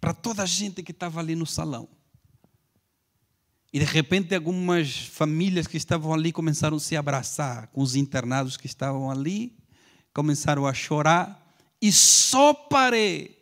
Para 0.00 0.14
toda 0.14 0.42
a 0.42 0.46
gente 0.46 0.82
que 0.82 0.92
estava 0.92 1.20
ali 1.20 1.34
no 1.34 1.46
salão. 1.46 1.88
E 3.72 3.78
de 3.78 3.84
repente 3.84 4.34
algumas 4.34 5.06
famílias 5.06 5.66
que 5.66 5.76
estavam 5.76 6.12
ali 6.12 6.32
começaram 6.32 6.76
a 6.76 6.80
se 6.80 6.96
abraçar 6.96 7.68
com 7.68 7.82
os 7.82 7.94
internados 7.94 8.56
que 8.56 8.66
estavam 8.66 9.10
ali, 9.10 9.56
começaram 10.12 10.66
a 10.66 10.74
chorar 10.74 11.39
e 11.80 11.90
só 11.90 12.52
parei 12.52 13.38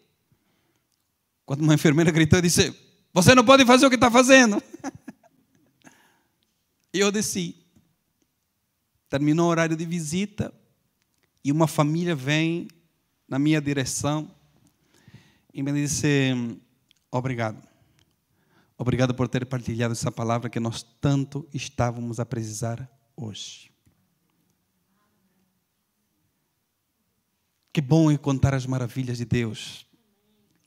quando 1.45 1.63
uma 1.63 1.75
enfermeira 1.75 2.11
gritou 2.11 2.39
e 2.39 2.43
disse: 2.43 2.75
Você 3.13 3.35
não 3.35 3.45
pode 3.45 3.65
fazer 3.65 3.87
o 3.87 3.89
que 3.89 3.97
está 3.97 4.11
fazendo. 4.11 4.63
e 6.93 7.01
eu 7.01 7.11
desci. 7.11 7.57
Terminou 9.09 9.47
o 9.47 9.51
horário 9.51 9.75
de 9.75 9.87
visita 9.87 10.53
e 11.43 11.51
uma 11.51 11.67
família 11.67 12.15
vem 12.15 12.69
na 13.27 13.39
minha 13.39 13.61
direção 13.61 14.31
e 15.53 15.63
me 15.63 15.73
disse: 15.73 16.61
Obrigado. 17.11 17.67
Obrigado 18.77 19.15
por 19.15 19.27
ter 19.27 19.45
partilhado 19.47 19.93
essa 19.93 20.13
palavra 20.13 20.49
que 20.49 20.61
nós 20.61 20.85
tanto 21.01 21.49
estávamos 21.53 22.21
a 22.21 22.27
precisar 22.27 22.89
hoje. 23.17 23.68
Que 27.73 27.81
bom 27.81 28.11
é 28.11 28.17
contar 28.17 28.55
as 28.55 28.67
maravilhas 28.67 29.19
de 29.19 29.25
Deus. 29.25 29.87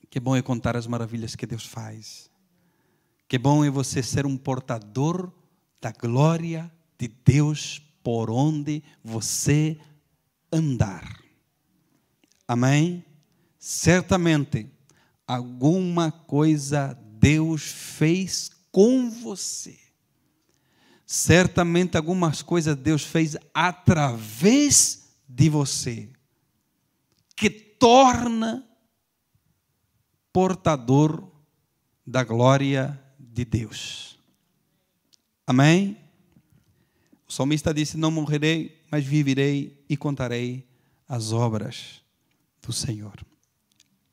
Que 0.10 0.20
bom 0.20 0.36
é 0.36 0.42
contar 0.42 0.76
as 0.76 0.88
maravilhas 0.88 1.36
que 1.36 1.46
Deus 1.46 1.66
faz. 1.66 2.30
Que 3.28 3.38
bom 3.38 3.64
é 3.64 3.70
você 3.70 4.04
ser 4.04 4.26
um 4.26 4.38
portador 4.38 5.32
da 5.82 5.92
glória 5.92 6.72
de 7.00 7.08
Deus 7.08 7.82
por 8.04 8.30
onde 8.30 8.84
você 9.04 9.80
andar. 10.52 11.20
Amém? 12.48 13.06
Certamente, 13.58 14.70
alguma 15.26 16.12
coisa 16.12 16.98
Deus 17.20 17.64
fez 17.64 18.52
com 18.72 19.10
você. 19.10 19.78
Certamente 21.06 21.96
algumas 21.96 22.42
coisas 22.42 22.76
Deus 22.76 23.04
fez 23.04 23.38
através 23.54 25.10
de 25.28 25.50
você, 25.50 26.10
que 27.36 27.50
torna 27.50 28.68
portador 30.32 31.28
da 32.06 32.24
glória 32.24 33.02
de 33.20 33.46
Deus. 33.46 34.20
Amém? 35.46 35.98
O 37.28 37.32
salmista 37.32 37.74
disse: 37.74 37.98
Não 37.98 38.12
morrerei, 38.12 38.84
mas 38.92 39.06
viverei 39.06 39.84
e 39.90 39.96
contarei 39.96 40.68
as 41.08 41.32
obras 41.32 42.02
do 42.62 42.72
Senhor. 42.72 43.14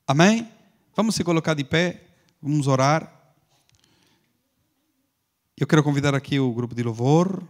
Amém? 0.07 0.49
Vamos 0.95 1.15
se 1.15 1.23
colocar 1.23 1.55
de 1.55 1.65
pé. 1.65 2.09
Vamos 2.41 2.67
orar. 2.67 3.35
Eu 5.57 5.67
quero 5.67 5.83
convidar 5.83 6.15
aqui 6.15 6.39
o 6.39 6.53
grupo 6.53 6.75
de 6.75 6.83
louvor. 6.83 7.43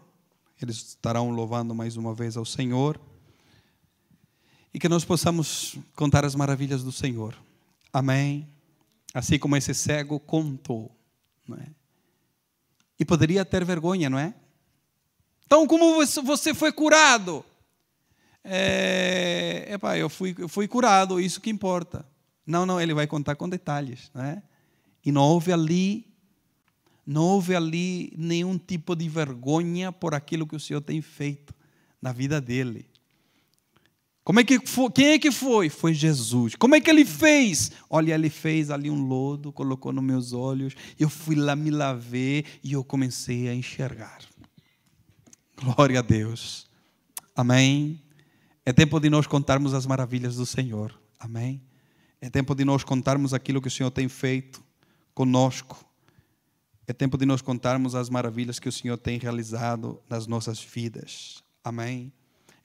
Eles 0.61 0.77
estarão 0.77 1.31
louvando 1.31 1.75
mais 1.75 1.97
uma 1.97 2.14
vez 2.14 2.37
ao 2.37 2.45
Senhor. 2.45 2.99
E 4.73 4.79
que 4.79 4.89
nós 4.89 5.05
possamos 5.05 5.77
contar 5.95 6.25
as 6.25 6.35
maravilhas 6.35 6.83
do 6.83 6.93
Senhor. 6.93 7.35
Amém. 7.93 8.47
Assim 9.14 9.39
como 9.39 9.57
esse 9.57 9.75
cego 9.75 10.21
contou. 10.21 10.91
Não 11.47 11.57
é? 11.57 11.66
E 12.99 13.05
poderia 13.05 13.45
ter 13.45 13.64
vergonha, 13.64 14.11
não 14.11 14.19
é? 14.19 14.35
Então, 15.47 15.66
como 15.66 16.05
você 16.25 16.53
foi 16.53 16.73
curado? 16.73 17.45
É, 18.45 19.66
epa, 19.71 19.97
eu 19.97 20.09
fui, 20.09 20.35
eu 20.39 20.49
fui 20.49 20.69
curado, 20.69 21.21
isso 21.21 21.41
que 21.41 21.49
importa. 21.49 22.05
Não, 22.47 22.66
não, 22.66 22.81
ele 22.81 22.93
vai 22.93 23.07
contar 23.07 23.37
com 23.37 23.49
detalhes. 23.49 24.11
Não 24.14 24.25
é? 24.25 24.43
E 25.05 25.12
não 25.12 25.23
houve 25.23 25.53
ali, 25.53 26.07
não 27.07 27.23
houve 27.23 27.55
ali 27.55 28.12
nenhum 28.16 28.59
tipo 28.59 28.95
de 28.95 29.09
vergonha 29.09 29.91
por 29.91 30.14
aquilo 30.14 30.47
que 30.47 30.57
o 30.57 30.61
Senhor 30.61 30.81
tem 30.81 31.01
feito 31.01 31.55
na 32.01 32.12
vida 32.12 32.41
dele. 32.41 32.87
Como 34.29 34.41
é 34.41 34.45
que 34.45 34.61
foi? 34.66 34.91
Quem 34.91 35.07
é 35.07 35.18
que 35.18 35.33
foi? 35.33 35.70
Foi 35.70 35.95
Jesus. 35.95 36.55
Como 36.55 36.74
é 36.74 36.83
que 36.83 36.91
ele 36.91 37.07
fez? 37.07 37.72
Olha, 37.89 38.12
ele 38.12 38.29
fez 38.29 38.70
ali 38.70 38.91
um 38.91 39.01
lodo, 39.07 39.51
colocou 39.51 39.91
nos 39.91 40.05
meus 40.05 40.35
olhos. 40.35 40.74
Eu 40.99 41.09
fui 41.09 41.35
lá, 41.35 41.57
me 41.57 41.70
lavei 41.70 42.45
e 42.62 42.74
eu 42.74 42.85
comecei 42.85 43.49
a 43.49 43.55
enxergar. 43.55 44.18
Glória 45.57 46.01
a 46.01 46.03
Deus. 46.03 46.68
Amém. 47.35 48.03
É 48.66 48.70
tempo 48.70 49.01
de 49.01 49.09
nós 49.09 49.26
contarmos 49.26 49.72
as 49.72 49.87
maravilhas 49.87 50.37
do 50.37 50.45
Senhor. 50.45 50.95
Amém. 51.18 51.62
É 52.20 52.29
tempo 52.29 52.55
de 52.55 52.66
nós 52.66 52.85
contarmos 52.85 53.33
aquilo 53.33 53.62
que 53.62 53.68
o 53.68 53.70
Senhor 53.70 53.91
tem 53.91 54.11
feito 54.11 54.62
conosco. 55.14 55.83
É 56.87 56.93
tempo 56.93 57.16
de 57.16 57.24
nós 57.24 57.41
contarmos 57.41 57.95
as 57.95 58.11
maravilhas 58.11 58.59
que 58.59 58.68
o 58.68 58.72
Senhor 58.72 58.99
tem 58.99 59.18
realizado 59.18 59.99
nas 60.07 60.26
nossas 60.26 60.62
vidas. 60.62 61.43
Amém. 61.64 62.12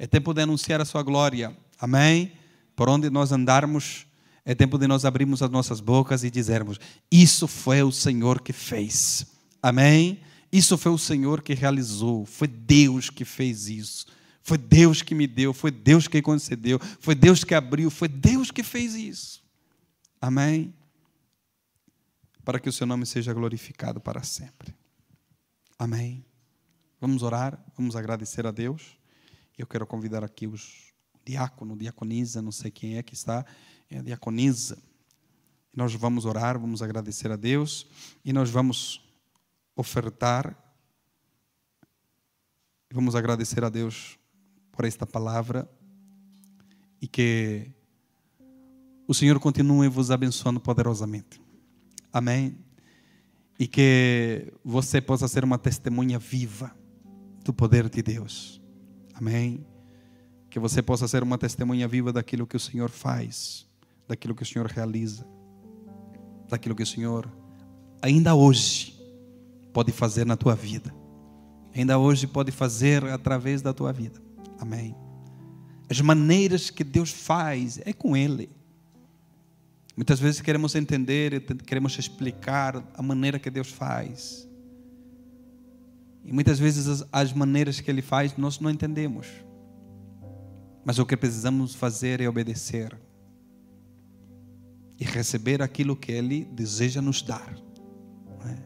É 0.04 0.08
tempo 0.08 0.34
de 0.34 0.42
anunciar 0.42 0.82
a 0.82 0.86
sua 0.86 1.02
glória. 1.02 1.56
Amém. 1.80 2.34
Por 2.76 2.90
onde 2.90 3.10
nós 3.10 3.32
andarmos, 3.32 4.06
é 4.44 4.54
tempo 4.54 4.78
de 4.78 4.88
nós 4.88 5.06
abrirmos 5.06 5.42
as 5.42 5.50
nossas 5.50 5.80
bocas 5.80 6.24
e 6.24 6.30
dizermos: 6.30 6.78
Isso 7.10 7.48
foi 7.48 7.82
o 7.84 7.92
Senhor 7.92 8.42
que 8.42 8.52
fez. 8.52 9.26
Amém. 9.62 10.20
Isso 10.52 10.78
foi 10.78 10.92
o 10.92 10.98
Senhor 10.98 11.42
que 11.42 11.54
realizou. 11.54 12.26
Foi 12.26 12.48
Deus 12.48 13.10
que 13.10 13.24
fez 13.24 13.70
isso. 13.70 14.08
Foi 14.42 14.58
Deus 14.58 15.02
que 15.02 15.16
me 15.16 15.26
deu, 15.26 15.54
foi 15.54 15.72
Deus 15.72 16.06
que 16.06 16.22
concedeu, 16.22 16.78
foi 17.00 17.16
Deus 17.16 17.46
que 17.46 17.56
abriu, 17.56 17.90
foi 17.90 18.10
Deus 18.10 18.52
que 18.52 18.62
fez 18.62 18.94
isso. 18.94 19.42
Amém 20.20 20.74
para 22.44 22.60
que 22.60 22.68
o 22.68 22.74
seu 22.74 22.86
nome 22.86 23.06
seja 23.06 23.34
glorificado 23.34 24.02
para 24.02 24.22
sempre. 24.22 24.76
Amém. 25.80 26.26
Vamos 27.00 27.24
orar, 27.24 27.58
vamos 27.78 27.96
agradecer 27.96 28.46
a 28.46 28.52
Deus. 28.52 28.98
Eu 29.58 29.68
quero 29.68 29.86
convidar 29.86 30.24
aqui 30.24 30.48
os 30.48 30.94
diácono, 31.26 31.78
diaconisa, 31.78 32.42
não 32.42 32.52
sei 32.52 32.72
quem 32.72 32.98
é 32.98 33.04
que 33.04 33.14
está, 33.14 33.46
é 33.90 34.02
diaconisa. 34.02 34.78
Nós 35.76 35.94
vamos 35.94 36.26
orar, 36.26 36.60
vamos 36.60 36.82
agradecer 36.82 37.32
a 37.32 37.36
Deus 37.36 37.88
e 38.24 38.34
nós 38.34 38.50
vamos 38.50 39.02
ofertar. 39.76 40.58
Vamos 42.92 43.16
agradecer 43.16 43.64
a 43.64 43.70
Deus 43.70 44.18
por 44.72 44.86
esta 44.86 45.06
palavra 45.06 45.70
e 47.02 47.08
que 47.08 47.72
o 49.08 49.14
Senhor 49.14 49.40
continue 49.40 49.88
vos 49.88 50.10
abençoando 50.10 50.60
poderosamente. 50.60 51.42
Amém? 52.12 52.58
E 53.60 53.68
que 53.68 54.54
você 54.64 55.02
possa 55.02 55.28
ser 55.28 55.44
uma 55.44 55.58
testemunha 55.58 56.18
viva 56.18 56.76
do 57.44 57.54
poder 57.54 57.90
de 57.90 58.02
Deus. 58.02 58.63
Amém? 59.14 59.66
Que 60.50 60.60
você 60.60 60.82
possa 60.82 61.08
ser 61.08 61.24
uma 61.24 61.38
testemunha 61.38 61.88
viva 61.88 62.12
daquilo 62.12 62.48
que 62.48 62.58
o 62.58 62.60
Senhor 62.60 62.90
faz, 62.90 63.68
daquilo 64.08 64.36
que 64.36 64.44
o 64.44 64.46
Senhor 64.46 64.68
realiza, 64.68 65.26
daquilo 66.50 66.76
que 66.76 66.84
o 66.84 66.88
Senhor 66.88 67.30
ainda 68.02 68.36
hoje 68.36 68.94
pode 69.72 69.92
fazer 69.92 70.26
na 70.26 70.36
tua 70.36 70.56
vida. 70.56 70.94
Ainda 71.74 71.98
hoje 71.98 72.28
pode 72.28 72.52
fazer 72.52 73.04
através 73.06 73.62
da 73.62 73.74
tua 73.74 73.92
vida. 73.92 74.22
Amém. 74.60 74.96
As 75.90 76.00
maneiras 76.02 76.70
que 76.70 76.84
Deus 76.84 77.12
faz 77.12 77.80
é 77.84 77.92
com 77.92 78.16
Ele. 78.16 78.50
Muitas 79.96 80.20
vezes 80.20 80.42
queremos 80.42 80.76
entender, 80.76 81.42
queremos 81.66 81.98
explicar 81.98 82.84
a 82.94 83.02
maneira 83.02 83.40
que 83.40 83.50
Deus 83.50 83.70
faz. 83.70 84.48
E 86.24 86.32
muitas 86.32 86.58
vezes 86.58 86.88
as, 86.88 87.08
as 87.12 87.34
maneiras 87.34 87.80
que 87.80 87.92
ele 87.92 88.02
faz 88.02 88.36
nós 88.38 88.60
não 88.60 88.70
entendemos. 88.70 89.28
Mas 90.86 91.00
o 91.00 91.06
que 91.06 91.16
precisamos 91.16 91.76
fazer 91.76 92.22
é 92.22 92.28
obedecer 92.28 92.98
e 95.00 95.04
receber 95.06 95.62
aquilo 95.62 95.96
que 95.96 96.12
ele 96.12 96.46
deseja 96.46 97.02
nos 97.02 97.22
dar. 97.22 97.56
É? 98.46 98.58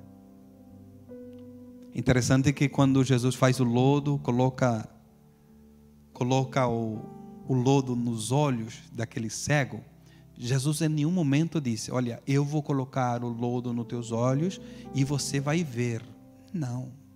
Interessante 1.94 2.52
que 2.54 2.68
quando 2.68 3.04
Jesus 3.04 3.36
faz 3.36 3.60
o 3.60 3.64
lodo, 3.64 4.20
coloca, 4.20 4.88
coloca 6.14 6.68
o, 6.68 7.44
o 7.48 7.54
lodo 7.54 7.96
nos 7.96 8.32
olhos 8.32 8.82
daquele 8.92 9.30
cego. 9.30 9.82
Jesus 10.36 10.82
em 10.82 10.90
nenhum 10.90 11.12
momento 11.12 11.60
disse: 11.60 11.92
Olha, 11.92 12.22
eu 12.28 12.46
vou 12.46 12.62
colocar 12.62 13.24
o 13.24 13.30
lodo 13.30 13.74
nos 13.74 13.88
teus 13.88 14.12
olhos 14.12 14.62
e 14.94 15.04
você 15.04 15.40
vai 15.40 15.64
ver. 15.64 16.04
Não. 16.54 17.07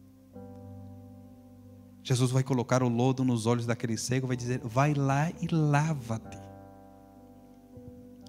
Jesus 2.04 2.32
vai 2.32 2.44
colocar 2.44 2.82
o 2.82 2.90
lodo 2.90 3.24
nos 3.24 3.46
olhos 3.46 3.66
daquele 3.66 3.98
cego, 3.98 4.28
vai 4.28 4.36
dizer: 4.36 4.60
Vai 4.64 4.94
lá 4.94 5.32
e 5.42 5.48
lava-te. 5.52 6.38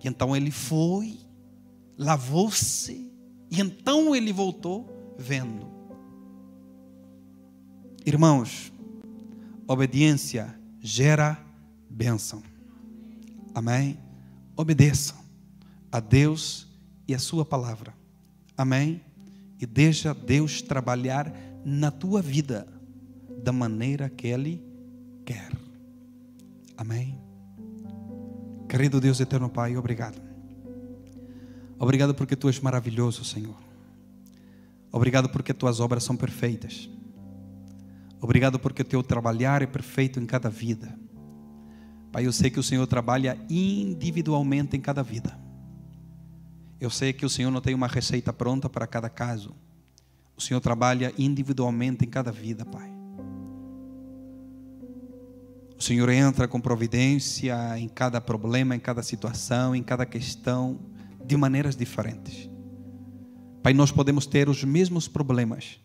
E 0.03 0.09
então 0.09 0.37
ele 0.37 0.51
foi, 0.51 1.19
lavou-se, 1.97 3.11
e 3.51 3.61
então 3.61 4.15
ele 4.15 4.33
voltou 4.33 5.15
vendo. 5.17 5.71
Irmãos, 8.05 8.73
obediência 9.67 10.59
gera 10.81 11.39
bênção. 11.89 12.43
Amém? 13.55 13.99
Obedeçam 14.57 15.17
a 15.91 16.01
Deus 16.01 16.67
e 17.07 17.15
a 17.15 17.19
Sua 17.19 17.45
palavra. 17.45 17.95
Amém? 18.57 19.01
E 19.61 19.67
deixa 19.67 20.13
Deus 20.13 20.61
trabalhar 20.61 21.33
na 21.65 21.91
tua 21.91 22.21
vida 22.21 22.67
da 23.43 23.53
maneira 23.53 24.09
que 24.09 24.29
Ele 24.29 24.63
quer. 25.25 25.51
Amém? 26.77 27.21
Querido 28.69 29.01
Deus 29.01 29.21
eterno 29.21 29.51
Pai, 29.51 29.77
obrigado. 29.77 30.21
Obrigado 31.79 32.15
porque 32.15 32.37
Tu 32.37 32.49
és 32.49 32.61
maravilhoso, 32.61 33.25
Senhor. 33.25 33.57
Obrigado 34.91 35.29
porque 35.29 35.53
Tuas 35.53 35.81
obras 35.81 36.05
são 36.05 36.17
perfeitas. 36.17 36.89
Obrigado 38.21 38.59
porque 38.59 38.83
o 38.83 38.85
Teu 38.85 39.03
trabalhar 39.03 39.63
é 39.63 39.67
perfeito 39.67 40.21
em 40.21 40.27
cada 40.27 40.49
vida. 40.49 40.97
Pai, 42.13 42.27
eu 42.27 42.33
sei 42.33 42.51
que 42.51 42.61
o 42.61 42.63
Senhor 42.63 42.87
trabalha 42.87 43.39
individualmente 43.51 44.77
em 44.77 44.81
cada 44.81 45.03
vida. 45.03 45.37
Eu 46.81 46.91
sei 46.91 47.13
que 47.13 47.25
o 47.25 47.31
Senhor 47.31 47.51
não 47.51 47.61
tem 47.61 47.75
uma 47.75 47.87
receita 47.87 48.33
pronta 48.33 48.69
para 48.69 48.87
cada 48.87 49.09
caso. 49.09 49.55
O 50.37 50.41
Senhor 50.41 50.61
trabalha 50.61 51.13
individualmente 51.19 52.05
em 52.05 52.09
cada 52.09 52.31
vida, 52.31 52.65
Pai. 52.65 52.92
O 55.83 55.85
Senhor 55.85 56.09
entra 56.11 56.47
com 56.47 56.61
providência 56.61 57.77
em 57.77 57.89
cada 57.89 58.21
problema, 58.21 58.77
em 58.77 58.79
cada 58.79 59.03
situação, 59.03 59.75
em 59.75 59.83
cada 59.83 60.07
questão, 60.07 60.79
de 61.25 61.37
maneiras 61.37 61.75
diferentes. 61.75 62.49
Pai, 63.65 63.73
nós 63.75 63.91
podemos 63.91 64.25
ter 64.25 64.49
os 64.49 64.63
mesmos 64.63 65.09
problemas, 65.09 65.81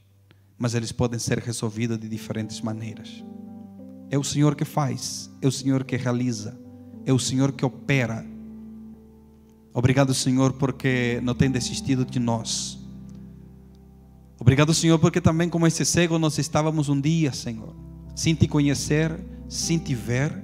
mas 0.55 0.75
eles 0.75 0.91
podem 0.91 1.17
ser 1.17 1.39
resolvidos 1.39 1.97
de 1.97 2.07
diferentes 2.07 2.61
maneiras. 2.61 3.25
É 4.11 4.19
o 4.19 4.23
Senhor 4.23 4.55
que 4.55 4.65
faz, 4.65 5.31
é 5.41 5.47
o 5.47 5.51
Senhor 5.51 5.83
que 5.83 5.97
realiza, 5.97 6.55
é 7.03 7.11
o 7.11 7.17
Senhor 7.17 7.51
que 7.51 7.65
opera. 7.65 8.23
Obrigado, 9.73 10.13
Senhor, 10.13 10.53
porque 10.53 11.19
não 11.23 11.33
tem 11.33 11.49
desistido 11.49 12.05
de 12.05 12.19
nós. 12.19 12.77
Obrigado, 14.39 14.75
Senhor, 14.75 14.99
porque 14.99 15.19
também, 15.19 15.49
como 15.49 15.65
esse 15.65 15.83
cego, 15.83 16.19
nós 16.19 16.37
estávamos 16.37 16.87
um 16.87 17.01
dia, 17.01 17.33
Senhor, 17.33 17.75
sem 18.15 18.35
te 18.35 18.47
conhecer 18.47 19.36
sem 19.47 19.77
te 19.77 19.95
ver, 19.95 20.43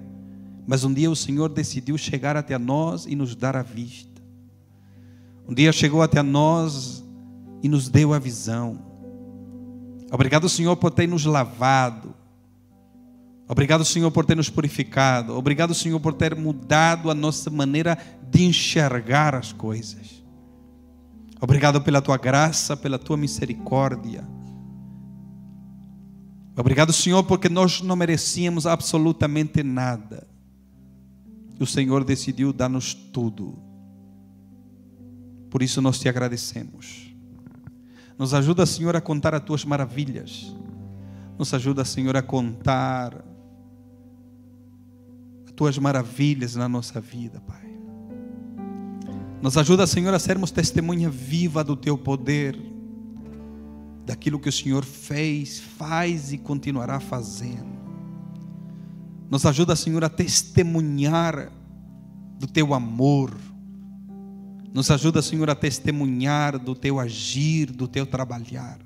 mas 0.66 0.84
um 0.84 0.94
dia 0.94 1.12
o 1.12 1.16
Senhor 1.16 1.50
decidiu 1.50 1.98
chegar 1.98 2.38
até 2.38 2.58
nós 2.58 3.06
e 3.06 3.16
nos 3.16 3.36
dar 3.36 3.56
a 3.56 3.62
vista. 3.62 4.22
Um 5.48 5.54
dia 5.54 5.72
chegou 5.72 6.02
até 6.02 6.22
nós 6.22 7.04
e 7.62 7.68
nos 7.68 7.90
deu 7.90 8.14
a 8.14 8.20
visão. 8.20 8.80
Obrigado, 10.12 10.48
Senhor, 10.48 10.76
por 10.78 10.92
ter 10.92 11.08
nos 11.08 11.26
lavado. 11.26 12.14
Obrigado, 13.48 13.84
Senhor, 13.84 14.10
por 14.10 14.26
ter 14.26 14.36
nos 14.36 14.50
purificado. 14.50 15.36
Obrigado, 15.38 15.74
Senhor, 15.74 16.00
por 16.00 16.14
ter 16.14 16.36
mudado 16.36 17.12
a 17.12 17.14
nossa 17.14 17.50
maneira 17.50 17.98
de 18.30 18.46
enxergar 18.46 19.36
as 19.36 19.52
coisas. 19.52 20.24
Obrigado 21.42 21.82
pela 21.82 22.02
tua 22.02 22.18
graça, 22.18 22.78
pela 22.78 22.98
tua 22.98 23.18
misericórdia. 23.18 24.26
Obrigado, 26.56 26.94
Senhor, 26.94 27.24
porque 27.24 27.50
nós 27.50 27.82
não 27.82 27.96
merecíamos 27.96 28.68
absolutamente 28.68 29.64
nada. 29.64 30.28
O 31.60 31.66
Senhor 31.66 32.04
decidiu 32.04 32.54
dar-nos 32.54 32.94
tudo. 32.94 33.58
Por 35.50 35.64
isso 35.64 35.82
nós 35.82 36.00
te 36.00 36.08
agradecemos. 36.08 37.14
Nos 38.18 38.34
ajuda, 38.34 38.66
Senhor, 38.66 38.96
a 38.96 39.02
contar 39.02 39.34
as 39.34 39.42
tuas 39.44 39.66
maravilhas. 39.66 40.56
Nos 41.38 41.54
ajuda, 41.54 41.84
Senhor, 41.84 42.16
a 42.16 42.22
contar 42.22 43.24
as 45.46 45.52
tuas 45.52 45.78
maravilhas 45.78 46.56
na 46.56 46.70
nossa 46.70 47.02
vida, 47.02 47.42
Pai. 47.42 47.64
Nos 49.42 49.58
ajuda, 49.58 49.88
Senhor, 49.88 50.14
a 50.14 50.20
sermos 50.20 50.52
testemunha 50.52 51.10
viva 51.10 51.64
do 51.64 51.76
teu 51.76 51.98
poder 51.98 52.73
daquilo 54.06 54.40
que 54.40 54.50
o 54.50 54.52
Senhor 54.52 54.84
fez, 54.84 55.60
faz 55.60 56.34
e 56.34 56.38
continuará 56.38 57.00
fazendo. 57.00 57.74
Nos 59.30 59.46
ajuda, 59.46 59.76
Senhor, 59.76 60.04
a 60.04 60.10
testemunhar 60.10 61.52
do 62.38 62.48
teu 62.48 62.74
amor. 62.74 63.36
Nos 64.74 64.92
ajuda, 64.92 65.22
Senhor, 65.22 65.50
a 65.50 65.56
testemunhar 65.56 66.60
do 66.60 66.76
teu 66.76 67.00
agir, 67.00 67.72
do 67.72 67.88
teu 67.88 68.06
trabalhar. 68.06 68.80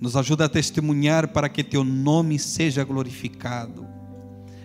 Nos 0.00 0.16
ajuda 0.16 0.46
a 0.46 0.48
testemunhar 0.48 1.28
para 1.28 1.48
que 1.48 1.62
teu 1.62 1.84
nome 1.84 2.38
seja 2.38 2.84
glorificado, 2.84 3.86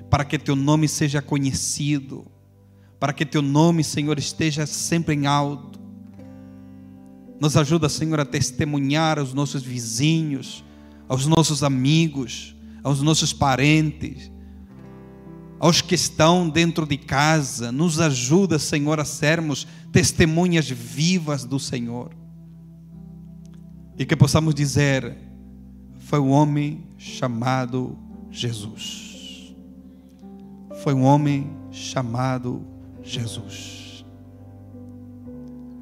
para 0.10 0.26
que 0.26 0.40
teu 0.40 0.56
nome 0.56 0.88
seja 0.88 1.22
conhecido, 1.22 2.26
para 3.00 3.14
que 3.14 3.26
teu 3.26 3.42
nome, 3.42 3.84
Senhor, 3.84 4.18
esteja 4.18 4.66
sempre 4.66 5.16
em 5.16 5.28
alto 5.28 5.79
nos 7.40 7.56
ajuda, 7.56 7.88
Senhor, 7.88 8.20
a 8.20 8.26
testemunhar 8.26 9.18
aos 9.18 9.34
nossos 9.34 9.64
vizinhos, 9.64 10.64
aos 11.08 11.26
nossos 11.26 11.64
amigos, 11.64 12.56
aos 12.84 13.02
nossos 13.02 13.32
parentes, 13.32 14.32
aos 15.60 15.82
que 15.82 15.96
estão 15.96 16.50
dentro 16.50 16.86
de 16.86 16.98
casa. 16.98 17.72
Nos 17.72 18.00
ajuda, 18.00 18.60
Senhor, 18.60 19.00
a 19.00 19.06
sermos 19.06 19.66
testemunhas 19.92 20.70
vivas 20.70 21.46
do 21.46 21.60
Senhor. 21.60 22.14
E 23.98 24.06
que 24.06 24.16
possamos 24.16 24.54
dizer: 24.54 25.18
foi 26.00 26.20
um 26.20 26.32
homem 26.32 26.88
chamado 26.98 27.98
Jesus. 28.30 29.54
Foi 30.84 30.94
um 30.94 31.04
homem 31.04 31.50
chamado 31.72 32.66
Jesus. 33.04 33.79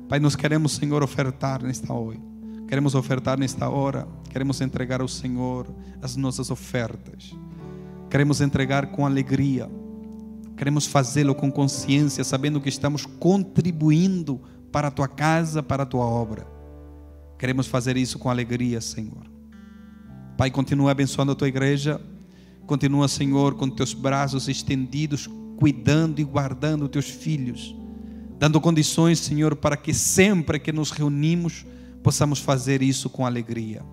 Pai, 0.09 0.21
nós 0.21 0.37
queremos, 0.37 0.71
Senhor, 0.71 1.03
ofertar 1.03 1.61
nesta 1.61 1.93
hora. 1.93 2.17
Queremos 2.65 2.95
ofertar 2.95 3.37
nesta 3.37 3.69
hora. 3.69 4.07
Queremos 4.29 4.61
entregar 4.61 5.01
ao 5.01 5.07
Senhor 5.07 5.67
as 6.01 6.15
nossas 6.15 6.49
ofertas. 6.49 7.35
Queremos 8.09 8.39
entregar 8.39 8.87
com 8.87 9.05
alegria. 9.05 9.69
Queremos 10.55 10.85
fazê-lo 10.87 11.35
com 11.35 11.51
consciência, 11.51 12.23
sabendo 12.23 12.61
que 12.61 12.69
estamos 12.69 13.05
contribuindo 13.05 14.41
para 14.71 14.87
a 14.87 14.91
tua 14.91 15.09
casa, 15.09 15.61
para 15.61 15.83
a 15.83 15.85
tua 15.85 16.05
obra. 16.05 16.47
Queremos 17.37 17.67
fazer 17.67 17.97
isso 17.97 18.17
com 18.17 18.29
alegria, 18.29 18.79
Senhor. 18.79 19.29
Pai, 20.37 20.49
continua 20.49 20.91
abençoando 20.91 21.33
a 21.33 21.35
tua 21.35 21.49
igreja. 21.49 21.99
Continua, 22.65 23.09
Senhor, 23.09 23.55
com 23.55 23.69
teus 23.69 23.93
braços 23.93 24.47
estendidos, 24.47 25.27
cuidando 25.57 26.21
e 26.21 26.23
guardando 26.23 26.87
teus 26.87 27.09
filhos 27.09 27.75
dando 28.37 28.61
condições, 28.61 29.19
Senhor, 29.19 29.55
para 29.55 29.75
que 29.75 29.93
sempre 29.93 30.59
que 30.59 30.71
nos 30.71 30.91
reunimos 30.91 31.65
possamos 32.03 32.39
fazer 32.39 32.81
isso 32.81 33.09
com 33.09 33.25
alegria, 33.25 33.83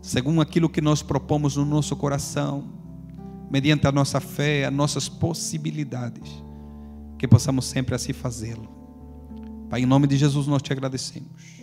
segundo 0.00 0.40
aquilo 0.40 0.68
que 0.68 0.80
nós 0.80 1.02
propomos 1.02 1.56
no 1.56 1.64
nosso 1.64 1.94
coração, 1.96 2.72
mediante 3.50 3.86
a 3.86 3.92
nossa 3.92 4.20
fé, 4.20 4.64
as 4.64 4.72
nossas 4.72 5.08
possibilidades, 5.08 6.42
que 7.18 7.28
possamos 7.28 7.66
sempre 7.66 7.94
assim 7.94 8.12
fazê-lo. 8.12 8.68
Pai, 9.68 9.82
em 9.82 9.86
nome 9.86 10.06
de 10.06 10.16
Jesus 10.16 10.46
nós 10.46 10.62
te 10.62 10.72
agradecemos. 10.72 11.59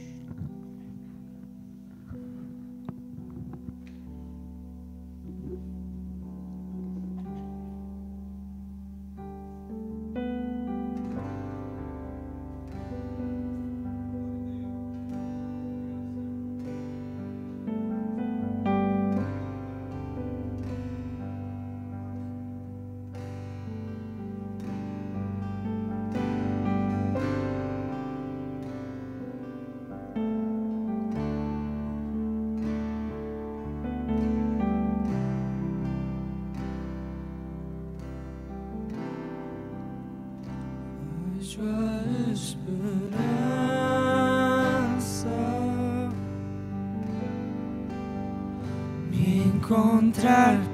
Encontrar 50.07 50.66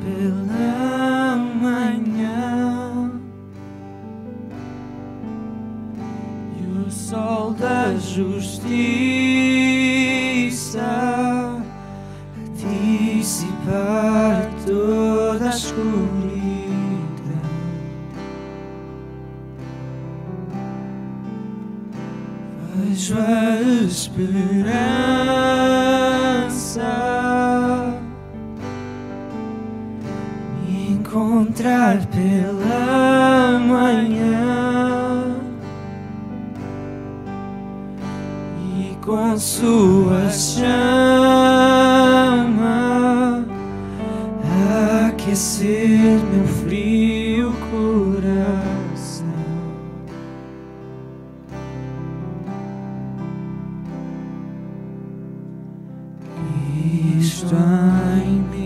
time 57.49 58.62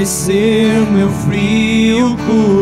aquecer 0.00 0.90
meu 0.92 1.10
frio 1.10 2.16
coração. 2.16 2.59